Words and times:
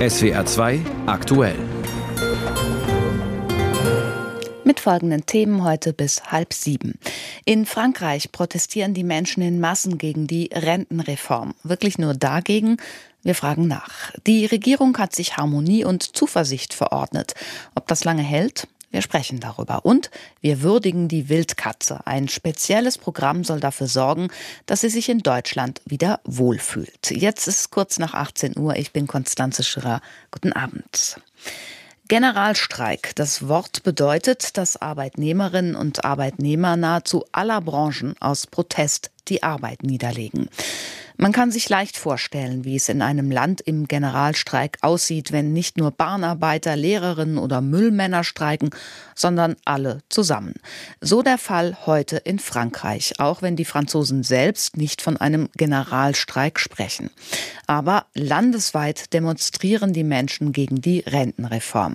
SWR 0.00 0.44
2 0.44 0.80
aktuell. 1.06 1.54
Mit 4.64 4.80
folgenden 4.80 5.24
Themen 5.24 5.62
heute 5.62 5.92
bis 5.92 6.24
halb 6.24 6.52
sieben. 6.52 6.98
In 7.44 7.64
Frankreich 7.64 8.32
protestieren 8.32 8.92
die 8.92 9.04
Menschen 9.04 9.40
in 9.44 9.60
Massen 9.60 9.96
gegen 9.96 10.26
die 10.26 10.50
Rentenreform. 10.52 11.54
Wirklich 11.62 11.96
nur 11.96 12.14
dagegen? 12.14 12.78
Wir 13.22 13.36
fragen 13.36 13.68
nach. 13.68 14.10
Die 14.26 14.46
Regierung 14.46 14.98
hat 14.98 15.14
sich 15.14 15.36
Harmonie 15.36 15.84
und 15.84 16.16
Zuversicht 16.16 16.74
verordnet. 16.74 17.34
Ob 17.76 17.86
das 17.86 18.02
lange 18.02 18.22
hält? 18.22 18.66
Wir 18.94 19.02
sprechen 19.02 19.40
darüber. 19.40 19.84
Und 19.84 20.08
wir 20.40 20.62
würdigen 20.62 21.08
die 21.08 21.28
Wildkatze. 21.28 22.06
Ein 22.06 22.28
spezielles 22.28 22.96
Programm 22.96 23.42
soll 23.42 23.58
dafür 23.58 23.88
sorgen, 23.88 24.28
dass 24.66 24.82
sie 24.82 24.88
sich 24.88 25.08
in 25.08 25.18
Deutschland 25.18 25.82
wieder 25.84 26.20
wohlfühlt. 26.22 27.10
Jetzt 27.10 27.48
ist 27.48 27.58
es 27.58 27.70
kurz 27.70 27.98
nach 27.98 28.14
18 28.14 28.56
Uhr. 28.56 28.76
Ich 28.76 28.92
bin 28.92 29.08
Konstanze 29.08 29.64
Schirrer. 29.64 30.00
Guten 30.30 30.52
Abend. 30.52 31.20
Generalstreik. 32.06 33.16
Das 33.16 33.48
Wort 33.48 33.82
bedeutet, 33.82 34.56
dass 34.58 34.80
Arbeitnehmerinnen 34.80 35.74
und 35.74 36.04
Arbeitnehmer 36.04 36.76
nahezu 36.76 37.24
aller 37.32 37.60
Branchen 37.62 38.14
aus 38.20 38.46
Protest 38.46 39.10
die 39.26 39.42
Arbeit 39.42 39.82
niederlegen. 39.82 40.48
Man 41.16 41.30
kann 41.30 41.52
sich 41.52 41.68
leicht 41.68 41.96
vorstellen, 41.96 42.64
wie 42.64 42.74
es 42.74 42.88
in 42.88 43.00
einem 43.00 43.30
Land 43.30 43.60
im 43.60 43.86
Generalstreik 43.86 44.78
aussieht, 44.80 45.30
wenn 45.30 45.52
nicht 45.52 45.78
nur 45.78 45.92
Bahnarbeiter, 45.92 46.74
Lehrerinnen 46.74 47.38
oder 47.38 47.60
Müllmänner 47.60 48.24
streiken, 48.24 48.70
sondern 49.14 49.54
alle 49.64 50.00
zusammen. 50.08 50.54
So 51.00 51.22
der 51.22 51.38
Fall 51.38 51.86
heute 51.86 52.16
in 52.16 52.40
Frankreich, 52.40 53.20
auch 53.20 53.42
wenn 53.42 53.54
die 53.54 53.64
Franzosen 53.64 54.24
selbst 54.24 54.76
nicht 54.76 55.02
von 55.02 55.16
einem 55.16 55.50
Generalstreik 55.56 56.58
sprechen. 56.58 57.10
Aber 57.68 58.06
landesweit 58.14 59.12
demonstrieren 59.12 59.92
die 59.92 60.04
Menschen 60.04 60.52
gegen 60.52 60.80
die 60.80 61.00
Rentenreform. 61.00 61.94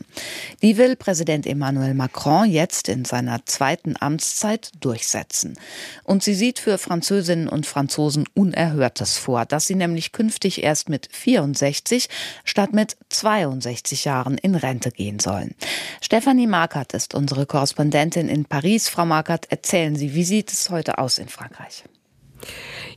Die 0.62 0.78
will 0.78 0.96
Präsident 0.96 1.46
Emmanuel 1.46 1.94
Macron 1.94 2.50
jetzt 2.50 2.88
in 2.88 3.04
seiner 3.04 3.46
zweiten 3.46 3.96
Amtszeit 4.00 4.72
durchsetzen. 4.80 5.60
Und 6.04 6.24
sie 6.24 6.36
sieht 6.36 6.60
für 6.60 6.78
Französinnen 6.78 7.50
und 7.50 7.66
Franzosen 7.66 8.26
Unerhörtes 8.34 9.09
Alters 9.10 9.18
vor, 9.18 9.46
dass 9.46 9.66
sie 9.66 9.76
nämlich 9.76 10.12
künftig 10.12 10.64
erst 10.64 10.90
mit 10.90 11.10
64 11.12 12.10
statt 12.44 12.74
mit 12.74 12.98
62 13.10 14.06
Jahren 14.06 14.38
in 14.38 14.56
Rente 14.56 14.92
gehen 14.92 15.20
sollen. 15.20 15.56
Stefanie 16.02 16.48
Markert 16.48 16.94
ist 16.94 17.16
unsere 17.16 17.46
Korrespondentin 17.46 18.30
in 18.30 18.46
Paris. 18.46 18.90
Frau 18.90 19.06
Markert, 19.06 19.52
erzählen 19.52 19.96
Sie, 19.96 20.14
wie 20.14 20.24
sieht 20.24 20.52
es 20.52 20.70
heute 20.70 20.98
aus 21.00 21.18
in 21.18 21.28
Frankreich? 21.28 21.84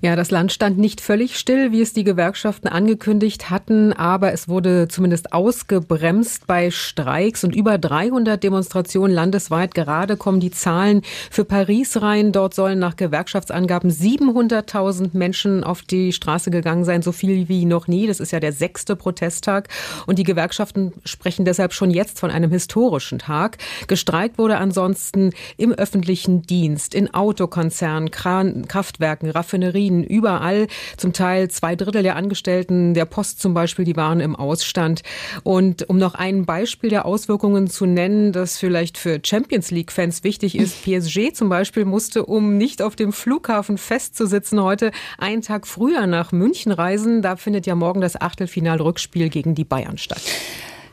Ja, 0.04 0.16
das 0.16 0.32
Land 0.32 0.50
stand 0.52 0.78
nicht 0.78 1.00
völlig 1.00 1.38
still, 1.38 1.70
wie 1.70 1.80
es 1.80 1.92
die 1.92 2.02
Gewerkschaften 2.02 2.66
angekündigt 2.66 3.50
hatten, 3.50 3.92
aber 3.92 4.32
es 4.32 4.48
wurde 4.48 4.88
zumindest 4.88 5.32
ausgebremst 5.32 6.48
bei 6.48 6.72
Streiks 6.72 7.44
und 7.44 7.54
über 7.54 7.78
300 7.78 8.42
Demonstrationen 8.42 9.14
landesweit. 9.14 9.74
Gerade 9.74 10.16
kommen 10.16 10.40
die 10.40 10.50
Zahlen 10.50 11.02
für 11.30 11.44
Paris 11.44 12.02
rein. 12.02 12.32
Dort 12.32 12.52
sollen 12.54 12.80
nach 12.80 12.96
Gewerkschaftsangaben 12.96 13.92
700.000 13.92 15.10
Menschen 15.12 15.62
auf 15.62 15.82
die 15.82 16.12
Straße 16.12 16.50
gegangen 16.50 16.84
sein, 16.84 17.02
so 17.02 17.12
viel 17.12 17.48
wie 17.48 17.64
noch 17.64 17.86
nie. 17.86 18.08
Das 18.08 18.18
ist 18.18 18.32
ja 18.32 18.40
der 18.40 18.52
sechste 18.52 18.96
Protesttag 18.96 19.68
und 20.06 20.18
die 20.18 20.24
Gewerkschaften 20.24 20.92
sprechen 21.04 21.44
deshalb 21.44 21.72
schon 21.72 21.92
jetzt 21.92 22.18
von 22.18 22.32
einem 22.32 22.50
historischen 22.50 23.20
Tag. 23.20 23.58
Gestreikt 23.86 24.36
wurde 24.38 24.58
ansonsten 24.58 25.30
im 25.56 25.70
öffentlichen 25.70 26.42
Dienst, 26.42 26.92
in 26.94 27.14
Autokonzernen, 27.14 28.10
Kraftwerken, 28.10 29.30
Raffinerien, 29.34 30.04
überall. 30.04 30.66
Zum 30.96 31.12
Teil 31.12 31.50
zwei 31.50 31.76
Drittel 31.76 32.02
der 32.02 32.16
Angestellten 32.16 32.94
der 32.94 33.04
Post 33.04 33.40
zum 33.40 33.54
Beispiel, 33.54 33.84
die 33.84 33.96
waren 33.96 34.20
im 34.20 34.36
Ausstand. 34.36 35.02
Und 35.42 35.88
um 35.88 35.98
noch 35.98 36.14
ein 36.14 36.44
Beispiel 36.46 36.90
der 36.90 37.06
Auswirkungen 37.06 37.68
zu 37.68 37.86
nennen, 37.86 38.32
das 38.32 38.58
vielleicht 38.58 38.98
für 38.98 39.20
Champions 39.24 39.70
League-Fans 39.70 40.24
wichtig 40.24 40.56
ist, 40.56 40.82
PSG 40.84 41.32
zum 41.34 41.48
Beispiel 41.48 41.84
musste, 41.84 42.24
um 42.24 42.56
nicht 42.56 42.82
auf 42.82 42.96
dem 42.96 43.12
Flughafen 43.12 43.78
festzusitzen, 43.78 44.62
heute 44.62 44.90
einen 45.18 45.42
Tag 45.42 45.66
früher 45.66 46.06
nach 46.06 46.32
München 46.32 46.72
reisen. 46.72 47.22
Da 47.22 47.36
findet 47.36 47.66
ja 47.66 47.74
morgen 47.74 48.00
das 48.00 48.20
Achtelfinal-Rückspiel 48.20 49.28
gegen 49.28 49.54
die 49.54 49.64
Bayern 49.64 49.98
statt. 49.98 50.22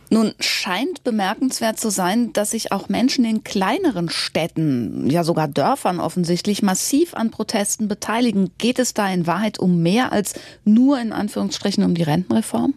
Nun 0.09 0.33
scheint 0.39 1.03
bemerkenswert 1.03 1.79
zu 1.79 1.91
sein, 1.91 2.33
dass 2.33 2.51
sich 2.51 2.71
auch 2.71 2.89
Menschen 2.89 3.25
in 3.25 3.43
kleineren 3.43 4.09
Städten, 4.09 5.07
ja 5.09 5.23
sogar 5.23 5.47
Dörfern 5.47 5.99
offensichtlich 5.99 6.63
massiv 6.63 7.13
an 7.13 7.29
Protesten 7.29 7.87
beteiligen. 7.87 8.51
Geht 8.57 8.79
es 8.79 8.95
da 8.95 9.07
in 9.11 9.27
Wahrheit 9.27 9.59
um 9.59 9.83
mehr 9.83 10.11
als 10.11 10.33
nur 10.65 10.99
in 10.99 11.13
Anführungsstrichen 11.13 11.83
um 11.83 11.93
die 11.93 12.03
Rentenreform? 12.03 12.73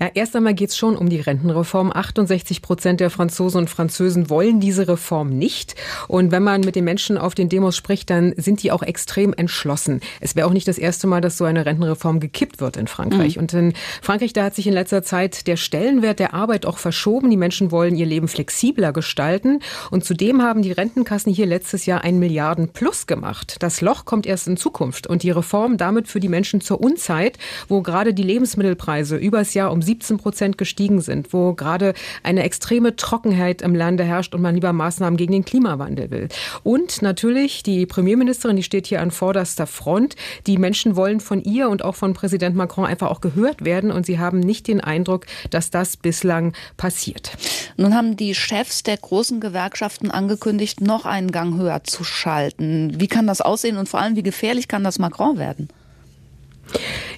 Ja, 0.00 0.08
erst 0.14 0.34
einmal 0.34 0.54
geht 0.54 0.70
es 0.70 0.78
schon 0.78 0.96
um 0.96 1.10
die 1.10 1.20
Rentenreform. 1.20 1.92
68 1.92 2.62
Prozent 2.62 3.00
der 3.00 3.10
Franzosen 3.10 3.58
und 3.58 3.68
Französen 3.68 4.30
wollen 4.30 4.58
diese 4.58 4.88
Reform 4.88 5.28
nicht. 5.28 5.74
Und 6.08 6.32
wenn 6.32 6.42
man 6.42 6.62
mit 6.62 6.74
den 6.74 6.84
Menschen 6.84 7.18
auf 7.18 7.34
den 7.34 7.50
Demos 7.50 7.76
spricht, 7.76 8.08
dann 8.08 8.32
sind 8.38 8.62
die 8.62 8.72
auch 8.72 8.82
extrem 8.82 9.34
entschlossen. 9.34 10.00
Es 10.20 10.36
wäre 10.36 10.46
auch 10.46 10.54
nicht 10.54 10.66
das 10.68 10.78
erste 10.78 11.06
Mal, 11.06 11.20
dass 11.20 11.36
so 11.36 11.44
eine 11.44 11.66
Rentenreform 11.66 12.18
gekippt 12.18 12.62
wird 12.62 12.78
in 12.78 12.86
Frankreich. 12.86 13.36
Mhm. 13.36 13.42
Und 13.42 13.52
in 13.52 13.74
Frankreich, 14.00 14.32
da 14.32 14.44
hat 14.44 14.54
sich 14.54 14.66
in 14.66 14.72
letzter 14.72 15.02
Zeit 15.02 15.46
der 15.46 15.58
Stellenwert 15.58 16.18
der 16.18 16.32
Arbeit 16.32 16.64
auch 16.64 16.78
verschoben. 16.78 17.28
Die 17.28 17.36
Menschen 17.36 17.70
wollen 17.70 17.94
ihr 17.94 18.06
Leben 18.06 18.28
flexibler 18.28 18.94
gestalten. 18.94 19.58
Und 19.90 20.06
zudem 20.06 20.40
haben 20.40 20.62
die 20.62 20.72
Rentenkassen 20.72 21.30
hier 21.30 21.44
letztes 21.44 21.84
Jahr 21.84 22.04
ein 22.04 22.18
Milliarden 22.18 22.70
Plus 22.70 23.06
gemacht. 23.06 23.56
Das 23.60 23.82
Loch 23.82 24.06
kommt 24.06 24.24
erst 24.24 24.48
in 24.48 24.56
Zukunft. 24.56 25.08
Und 25.08 25.24
die 25.24 25.30
Reform 25.30 25.76
damit 25.76 26.08
für 26.08 26.20
die 26.20 26.28
Menschen 26.30 26.62
zur 26.62 26.80
Unzeit, 26.80 27.36
wo 27.68 27.82
gerade 27.82 28.14
die 28.14 28.22
Lebensmittelpreise 28.22 29.18
übers 29.18 29.52
Jahr 29.52 29.70
um 29.72 29.82
17 29.90 30.18
Prozent 30.18 30.56
gestiegen 30.56 31.00
sind, 31.00 31.32
wo 31.32 31.52
gerade 31.52 31.94
eine 32.22 32.44
extreme 32.44 32.94
Trockenheit 32.94 33.60
im 33.60 33.74
Lande 33.74 34.04
herrscht 34.04 34.36
und 34.36 34.40
man 34.40 34.54
lieber 34.54 34.72
Maßnahmen 34.72 35.16
gegen 35.16 35.32
den 35.32 35.44
Klimawandel 35.44 36.10
will. 36.12 36.28
Und 36.62 37.02
natürlich 37.02 37.64
die 37.64 37.86
Premierministerin, 37.86 38.56
die 38.56 38.62
steht 38.62 38.86
hier 38.86 39.00
an 39.00 39.10
vorderster 39.10 39.66
Front. 39.66 40.14
Die 40.46 40.58
Menschen 40.58 40.94
wollen 40.94 41.18
von 41.18 41.42
ihr 41.42 41.68
und 41.68 41.84
auch 41.84 41.96
von 41.96 42.14
Präsident 42.14 42.54
Macron 42.54 42.84
einfach 42.84 43.10
auch 43.10 43.20
gehört 43.20 43.64
werden 43.64 43.90
und 43.90 44.06
sie 44.06 44.20
haben 44.20 44.38
nicht 44.38 44.68
den 44.68 44.80
Eindruck, 44.80 45.26
dass 45.50 45.70
das 45.70 45.96
bislang 45.96 46.52
passiert. 46.76 47.32
Nun 47.76 47.94
haben 47.94 48.16
die 48.16 48.36
Chefs 48.36 48.84
der 48.84 48.96
großen 48.96 49.40
Gewerkschaften 49.40 50.12
angekündigt, 50.12 50.80
noch 50.80 51.04
einen 51.04 51.32
Gang 51.32 51.58
höher 51.58 51.82
zu 51.82 52.04
schalten. 52.04 53.00
Wie 53.00 53.08
kann 53.08 53.26
das 53.26 53.40
aussehen 53.40 53.76
und 53.76 53.88
vor 53.88 54.00
allem, 54.00 54.14
wie 54.14 54.22
gefährlich 54.22 54.68
kann 54.68 54.84
das 54.84 55.00
Macron 55.00 55.38
werden? 55.38 55.68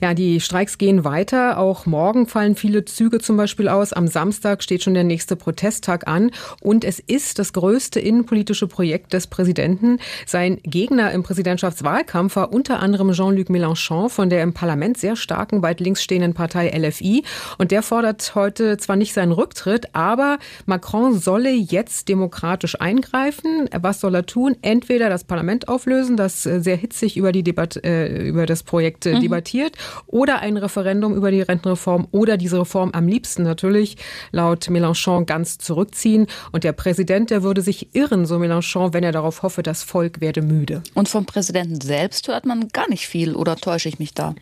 Ja, 0.03 0.15
die 0.15 0.41
Streiks 0.41 0.79
gehen 0.79 1.05
weiter. 1.05 1.59
Auch 1.59 1.87
morgen 1.87 2.27
fallen 2.27 2.57
viele 2.57 2.85
Züge 2.85 3.21
zum 3.21 3.37
Beispiel 3.37 3.69
aus. 3.69 3.93
Am 3.93 4.09
Samstag 4.09 4.63
steht 4.63 4.83
schon 4.83 4.95
der 4.95 5.05
nächste 5.05 5.37
Protesttag 5.37 6.09
an. 6.09 6.33
Und 6.61 6.85
es 6.85 6.99
ist 6.99 7.39
das 7.39 7.53
größte 7.53 8.01
innenpolitische 8.01 8.67
Projekt 8.67 9.13
des 9.13 9.29
Präsidenten. 9.29 9.99
Sein 10.27 10.59
Gegner 10.65 11.13
im 11.13 11.23
Präsidentschaftswahlkampf 11.23 12.35
war 12.37 12.53
unter 12.53 12.81
anderem 12.81 13.13
Jean-Luc 13.13 13.49
Mélenchon 13.49 14.09
von 14.09 14.29
der 14.29 14.43
im 14.43 14.55
Parlament 14.55 14.99
sehr 14.99 15.15
starken, 15.15 15.63
weit 15.63 15.81
links 15.81 16.03
stehenden 16.03 16.35
Partei 16.35 16.77
LFI. 16.77 17.23
Und 17.59 17.71
der 17.71 17.83
fordert 17.83 18.35
heute 18.35 18.79
zwar 18.79 18.97
nicht 18.97 19.13
seinen 19.13 19.33
Rücktritt, 19.33 19.95
aber 19.95 20.39
Macron 20.67 21.19
solle 21.19 21.51
jetzt 21.51 22.09
demokratisch 22.09 22.81
eingreifen. 22.81 23.69
Was 23.81 24.01
soll 24.01 24.17
er 24.17 24.27
tun? 24.27 24.57
Entweder 24.63 25.09
das 25.09 25.25
Parlament 25.25 25.69
auflösen, 25.69 26.17
das 26.17 26.43
sehr 26.43 26.77
hitzig 26.77 27.17
über 27.17 27.31
die 27.31 27.45
Debatte, 27.45 27.85
äh, 27.85 28.29
über 28.29 28.47
das 28.47 28.65
Projekt 28.65 29.07
äh, 29.07 29.15
mhm. 29.15 29.21
debattiert 29.21 29.42
debattiert 29.43 29.77
oder 30.07 30.41
ein 30.41 30.57
Referendum 30.57 31.15
über 31.15 31.31
die 31.31 31.43
Rentenreform 31.43 32.09
oder 32.11 32.37
diese 32.37 32.61
Reform 32.61 32.91
am 32.93 33.09
liebsten 33.09 33.43
natürlich 33.43 33.97
laut 34.31 34.69
Mélenchon 34.69 35.27
ganz 35.27 35.59
zurückziehen. 35.59 36.27
Und 36.53 36.65
der 36.65 36.73
Präsident, 36.73 37.31
der 37.31 37.43
würde 37.43 37.63
sich 37.63 37.95
irren, 37.95 38.27
so 38.27 38.37
Mélenchon, 38.37 38.93
wenn 38.93 39.05
er 39.05 39.13
darauf 39.13 39.43
hoffe, 39.43 39.63
das 39.63 39.83
Volk 39.83 40.21
werde 40.21 40.43
müde. 40.43 40.83
Und 40.95 41.09
vom 41.09 41.27
Präsidenten 41.27 41.81
selbst 41.81 42.29
hört 42.29 42.47
man 42.47 42.69
gar 42.69 42.89
nicht 42.89 43.07
viel 43.07 43.35
oder 43.35 43.57
täusche 43.57 43.89
ich 43.89 43.99
mich 43.99 44.15
da? 44.15 44.35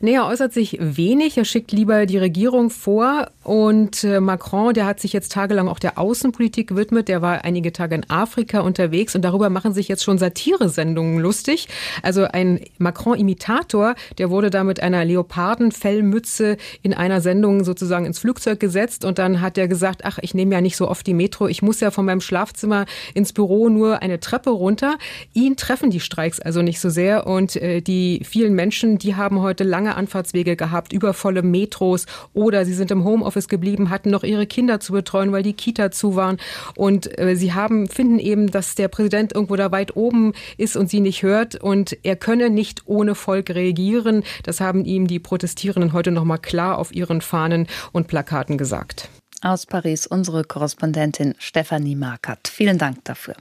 Nee, 0.00 0.14
er 0.14 0.26
äußert 0.26 0.52
sich 0.52 0.78
wenig. 0.80 1.36
Er 1.38 1.44
schickt 1.44 1.72
lieber 1.72 2.06
die 2.06 2.18
Regierung 2.18 2.70
vor. 2.70 3.30
Und 3.42 4.04
äh, 4.04 4.20
Macron, 4.20 4.74
der 4.74 4.84
hat 4.86 5.00
sich 5.00 5.12
jetzt 5.12 5.32
tagelang 5.32 5.68
auch 5.68 5.78
der 5.78 5.98
Außenpolitik 5.98 6.68
gewidmet. 6.68 7.08
Der 7.08 7.22
war 7.22 7.44
einige 7.44 7.72
Tage 7.72 7.94
in 7.94 8.08
Afrika 8.10 8.60
unterwegs 8.60 9.14
und 9.14 9.22
darüber 9.22 9.48
machen 9.48 9.72
sich 9.72 9.88
jetzt 9.88 10.04
schon 10.04 10.18
Satiresendungen 10.18 11.18
lustig. 11.18 11.66
Also 12.02 12.24
ein 12.24 12.60
Macron-Imitator, 12.76 13.94
der 14.18 14.30
wurde 14.30 14.50
da 14.50 14.64
mit 14.64 14.82
einer 14.82 15.04
Leopardenfellmütze 15.04 16.58
in 16.82 16.92
einer 16.92 17.20
Sendung 17.20 17.64
sozusagen 17.64 18.04
ins 18.04 18.18
Flugzeug 18.18 18.60
gesetzt 18.60 19.04
und 19.04 19.18
dann 19.18 19.40
hat 19.40 19.56
er 19.56 19.66
gesagt, 19.66 20.04
ach, 20.04 20.18
ich 20.20 20.34
nehme 20.34 20.54
ja 20.54 20.60
nicht 20.60 20.76
so 20.76 20.88
oft 20.88 21.06
die 21.06 21.14
Metro. 21.14 21.48
Ich 21.48 21.62
muss 21.62 21.80
ja 21.80 21.90
von 21.90 22.04
meinem 22.04 22.20
Schlafzimmer 22.20 22.84
ins 23.14 23.32
Büro 23.32 23.70
nur 23.70 24.02
eine 24.02 24.20
Treppe 24.20 24.50
runter. 24.50 24.98
Ihn 25.32 25.56
treffen 25.56 25.90
die 25.90 26.00
Streiks 26.00 26.38
also 26.38 26.60
nicht 26.60 26.80
so 26.80 26.90
sehr 26.90 27.26
und 27.26 27.56
äh, 27.56 27.80
die 27.80 28.22
vielen 28.28 28.54
Menschen, 28.54 28.98
die 28.98 29.16
haben 29.16 29.40
heute 29.40 29.64
lange 29.64 29.87
lange 29.88 29.96
Anfahrtswege 29.96 30.56
gehabt, 30.56 30.92
übervolle 30.92 31.42
Metros 31.42 32.06
oder 32.34 32.64
sie 32.64 32.74
sind 32.74 32.90
im 32.90 33.04
Homeoffice 33.04 33.48
geblieben, 33.48 33.90
hatten 33.90 34.10
noch 34.10 34.22
ihre 34.22 34.46
Kinder 34.46 34.80
zu 34.80 34.92
betreuen, 34.92 35.32
weil 35.32 35.42
die 35.42 35.54
Kita 35.54 35.90
zu 35.90 36.14
waren. 36.14 36.38
Und 36.76 37.18
äh, 37.18 37.36
sie 37.36 37.54
haben, 37.54 37.88
finden 37.88 38.18
eben, 38.18 38.50
dass 38.50 38.74
der 38.74 38.88
Präsident 38.88 39.34
irgendwo 39.34 39.56
da 39.56 39.72
weit 39.72 39.96
oben 39.96 40.32
ist 40.56 40.76
und 40.76 40.90
sie 40.90 41.00
nicht 41.00 41.22
hört 41.22 41.56
und 41.56 41.96
er 42.02 42.16
könne 42.16 42.50
nicht 42.50 42.82
ohne 42.86 43.14
Volk 43.14 43.50
regieren. 43.50 44.22
Das 44.42 44.60
haben 44.60 44.84
ihm 44.84 45.06
die 45.06 45.18
Protestierenden 45.18 45.92
heute 45.92 46.10
noch 46.10 46.24
mal 46.24 46.38
klar 46.38 46.78
auf 46.78 46.94
ihren 46.94 47.20
Fahnen 47.20 47.66
und 47.92 48.08
Plakaten 48.08 48.58
gesagt. 48.58 49.08
Aus 49.40 49.66
Paris 49.66 50.06
unsere 50.06 50.44
Korrespondentin 50.44 51.34
Stefanie 51.38 51.96
Markert. 51.96 52.48
Vielen 52.48 52.76
Dank 52.76 53.04
dafür. 53.04 53.34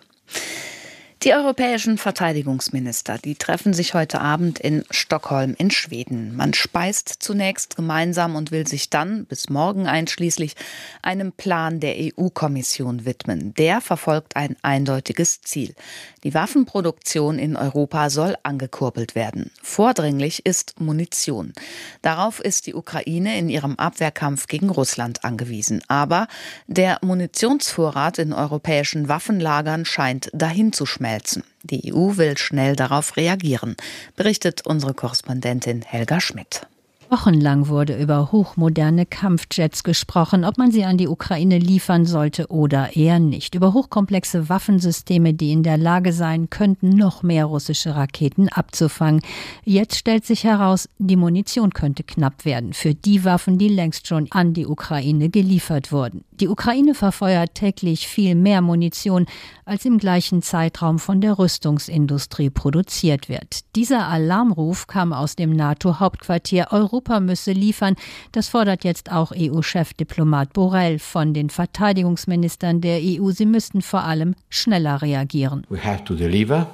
Die 1.24 1.34
europäischen 1.34 1.98
Verteidigungsminister, 1.98 3.18
die 3.18 3.34
treffen 3.34 3.74
sich 3.74 3.96
heute 3.96 4.22
Abend 4.22 4.60
in 4.60 4.84
Stockholm 4.92 5.56
in 5.58 5.72
Schweden. 5.72 6.36
Man 6.36 6.54
speist 6.54 7.10
zunächst 7.10 7.75
gemeinsam 7.75 8.36
und 8.36 8.52
will 8.52 8.68
sich 8.68 8.92
dann 8.92 9.25
bis 9.25 9.50
morgen 9.50 9.88
einschließlich 9.88 10.54
einem 11.02 11.31
Plan 11.31 11.80
der 11.80 11.96
EU-Kommission 11.98 13.04
widmen. 13.06 13.56
Der 13.56 13.81
verfolgt 13.81 14.36
ein 14.36 14.58
eindeutiges 14.62 15.42
Ziel. 15.42 15.74
Die 16.24 16.36
Waffenproduktion 16.36 17.40
in 17.40 17.56
Europa 17.56 18.12
soll 18.12 18.36
angekurbelt 18.44 19.16
werden. 19.16 19.50
Vordringlich 19.64 20.46
ist 20.46 20.80
Munition. 20.80 21.54
Darauf 22.04 22.40
ist 22.40 22.68
die 22.68 22.75
Ukraine 22.75 23.40
in 23.40 23.50
ihrem 23.50 23.75
Abwehrkampf 23.78 24.46
gegen 24.46 24.69
Russland 24.69 25.24
angewiesen. 25.24 25.81
Aber 25.88 26.28
der 26.68 27.00
Munitionsvorrat 27.02 28.19
in 28.19 28.34
europäischen 28.34 29.10
Waffenlagern 29.10 29.84
scheint 29.84 30.30
dahin 30.31 30.74
zu 30.74 30.86
schmelzen 30.86 31.06
schmelzen. 31.07 31.44
Die 31.63 31.94
EU 31.94 32.18
will 32.18 32.38
schnell 32.38 32.75
darauf 32.75 33.15
reagieren, 33.18 33.75
berichtet 34.15 34.65
unsere 34.65 34.94
Korrespondentin 34.94 35.81
Helga 35.81 36.19
Schmidt. 36.19 36.68
Wochenlang 37.09 37.69
wurde 37.69 37.98
über 37.98 38.33
hochmoderne 38.33 39.06
Kampfjets 39.06 39.86
gesprochen, 39.86 40.44
ob 40.44 40.57
man 40.57 40.71
sie 40.71 40.83
an 40.83 40.98
die 40.98 41.07
Ukraine 41.07 41.57
liefern 41.57 42.06
sollte 42.06 42.48
oder 42.48 42.98
eher 42.98 43.19
nicht. 43.19 43.56
Über 43.56 43.74
hochkomplexe 43.74 44.50
Waffensysteme, 44.50 45.33
die 45.33 45.54
in 45.54 45.63
der 45.63 45.77
Lage 45.77 46.12
sein 46.12 46.50
könnten, 46.50 46.89
noch 46.89 47.24
mehr 47.24 47.45
russische 47.45 47.95
Raketen 47.95 48.50
abzufangen. 48.50 49.21
Jetzt 49.63 49.95
stellt 49.95 50.25
sich 50.25 50.44
heraus, 50.44 50.89
die 50.98 51.15
Munition 51.15 51.74
könnte 51.74 52.04
knapp 52.04 52.44
werden 52.44 52.74
für 52.74 52.94
die 52.94 53.24
Waffen, 53.24 53.57
die 53.57 53.69
längst 53.69 54.07
schon 54.07 54.27
an 54.31 54.54
die 54.54 54.65
Ukraine 54.65 55.30
geliefert 55.30 55.94
wurden. 55.94 56.25
Die 56.42 56.50
Ukraine 56.50 56.94
verfeuert 56.94 57.56
täglich 57.56 58.06
viel 58.09 58.36
mehr 58.36 58.62
Munition, 58.62 59.27
als 59.68 59.86
im 59.86 59.98
gleichen 59.98 60.42
Zeitraum 60.42 60.98
von 60.98 61.22
der 61.22 61.38
Rüstungsindustrie 61.38 62.50
produziert 62.50 63.30
wird. 63.30 63.60
Dieser 63.75 64.08
Alarmruf 64.08 64.88
kam 64.88 65.14
aus 65.14 65.36
dem 65.36 65.52
NATO-Hauptquartier 65.52 66.68
Europa 66.72 67.19
müsse 67.19 67.52
liefern. 67.52 67.96
Das 68.31 68.48
fordert 68.48 68.84
jetzt 68.84 69.12
auch 69.12 69.31
EU-Chefdiplomat 69.36 70.54
Borrell 70.54 71.00
von 71.00 71.34
den 71.34 71.50
Verteidigungsministern 71.50 72.81
der 72.81 73.00
EU. 73.02 73.31
Sie 73.31 73.46
müssten 73.46 73.81
vor 73.81 74.04
allem 74.04 74.36
schneller 74.50 75.02
reagieren. 75.02 75.66
We 75.69 75.84
have 75.84 76.04
to 76.06 76.16
deliver. 76.16 76.68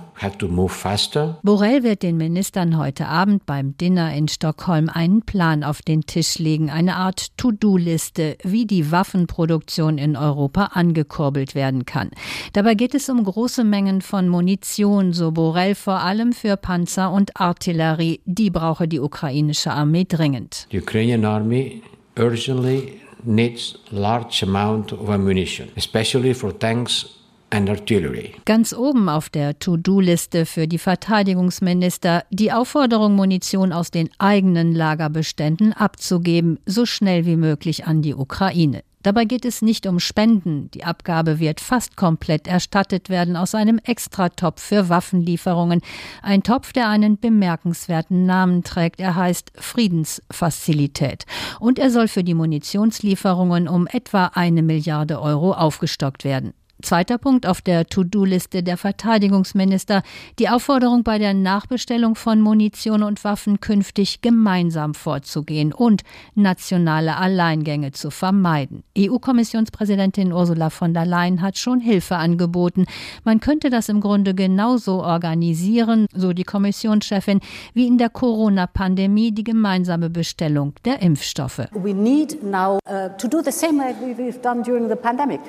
Borrell 1.43 1.83
wird 1.83 2.03
den 2.03 2.17
Ministern 2.17 2.77
heute 2.77 3.07
Abend 3.07 3.45
beim 3.45 3.77
Dinner 3.77 4.13
in 4.13 4.27
Stockholm 4.27 4.89
einen 4.89 5.21
Plan 5.21 5.63
auf 5.63 5.81
den 5.81 6.01
Tisch 6.01 6.39
legen, 6.39 6.69
eine 6.69 6.95
Art 6.95 7.37
To-Do-Liste, 7.37 8.37
wie 8.43 8.65
die 8.65 8.91
Waffenproduktion 8.91 9.97
in 9.97 10.15
Europa 10.15 10.71
angekurbelt 10.73 11.55
werden 11.55 11.85
kann. 11.85 12.11
Dabei 12.53 12.75
geht 12.75 12.95
es 12.95 13.09
um 13.09 13.23
große 13.23 13.63
Mengen 13.63 14.01
von 14.01 14.29
Munition, 14.29 15.13
so 15.13 15.31
Borrell 15.31 15.75
vor 15.75 15.99
allem 15.99 16.33
für 16.33 16.57
Panzer 16.57 17.11
und 17.11 17.39
Artillerie. 17.39 18.21
Die 18.25 18.49
brauche 18.49 18.87
die 18.87 18.99
ukrainische 18.99 19.71
Armee 19.71 20.05
dringend. 20.05 20.67
The 20.71 20.79
Ukrainian 20.79 21.25
army 21.25 21.81
urgently 22.17 23.01
needs 23.25 23.79
large 23.91 24.43
amount 24.43 24.93
of 24.93 25.09
ammunition, 25.09 25.69
especially 25.75 26.33
for 26.33 26.57
tanks 26.57 27.22
Ganz 28.45 28.73
oben 28.73 29.09
auf 29.09 29.29
der 29.29 29.59
To-Do-Liste 29.59 30.45
für 30.45 30.67
die 30.67 30.79
Verteidigungsminister 30.79 32.23
die 32.31 32.51
Aufforderung, 32.51 33.15
Munition 33.15 33.71
aus 33.71 33.91
den 33.91 34.09
eigenen 34.17 34.73
Lagerbeständen 34.73 35.71
abzugeben, 35.71 36.59
so 36.65 36.85
schnell 36.85 37.27
wie 37.27 37.35
möglich 37.35 37.85
an 37.85 38.01
die 38.01 38.15
Ukraine. 38.15 38.83
Dabei 39.03 39.25
geht 39.25 39.43
es 39.43 39.61
nicht 39.61 39.85
um 39.85 39.99
Spenden. 39.99 40.71
Die 40.71 40.85
Abgabe 40.85 41.37
wird 41.37 41.59
fast 41.59 41.97
komplett 41.97 42.47
erstattet 42.47 43.09
werden 43.09 43.35
aus 43.35 43.53
einem 43.53 43.77
Extratopf 43.77 44.61
für 44.61 44.87
Waffenlieferungen. 44.87 45.81
Ein 46.21 46.41
Topf, 46.41 46.71
der 46.71 46.87
einen 46.87 47.19
bemerkenswerten 47.19 48.25
Namen 48.25 48.63
trägt. 48.63 49.01
Er 49.01 49.15
heißt 49.15 49.51
Friedensfazilität. 49.57 51.25
Und 51.59 51.79
er 51.79 51.91
soll 51.91 52.07
für 52.07 52.23
die 52.23 52.33
Munitionslieferungen 52.33 53.67
um 53.67 53.87
etwa 53.87 54.31
eine 54.33 54.63
Milliarde 54.63 55.21
Euro 55.21 55.51
aufgestockt 55.51 56.23
werden. 56.23 56.53
Zweiter 56.83 57.17
Punkt 57.17 57.47
auf 57.47 57.61
der 57.61 57.85
To-Do-Liste 57.85 58.61
der 58.61 58.75
Verteidigungsminister, 58.75 60.03
die 60.37 60.49
Aufforderung 60.49 61.03
bei 61.03 61.17
der 61.17 61.33
Nachbestellung 61.33 62.15
von 62.15 62.41
Munition 62.41 63.03
und 63.03 63.23
Waffen 63.23 63.61
künftig 63.61 64.19
gemeinsam 64.21 64.93
vorzugehen 64.93 65.71
und 65.71 66.03
nationale 66.35 67.15
Alleingänge 67.15 67.93
zu 67.93 68.11
vermeiden. 68.11 68.83
EU-Kommissionspräsidentin 68.97 70.33
Ursula 70.33 70.69
von 70.69 70.93
der 70.93 71.05
Leyen 71.05 71.41
hat 71.41 71.57
schon 71.57 71.79
Hilfe 71.79 72.17
angeboten. 72.17 72.85
Man 73.23 73.39
könnte 73.39 73.69
das 73.69 73.87
im 73.87 74.01
Grunde 74.01 74.35
genauso 74.35 75.03
organisieren, 75.03 76.07
so 76.13 76.33
die 76.33 76.43
Kommissionschefin, 76.43 77.39
wie 77.73 77.87
in 77.87 77.97
der 77.97 78.09
Corona-Pandemie 78.09 79.31
die 79.31 79.45
gemeinsame 79.45 80.09
Bestellung 80.09 80.73
der 80.83 81.01
Impfstoffe. 81.01 81.61
Uh, 81.73 81.87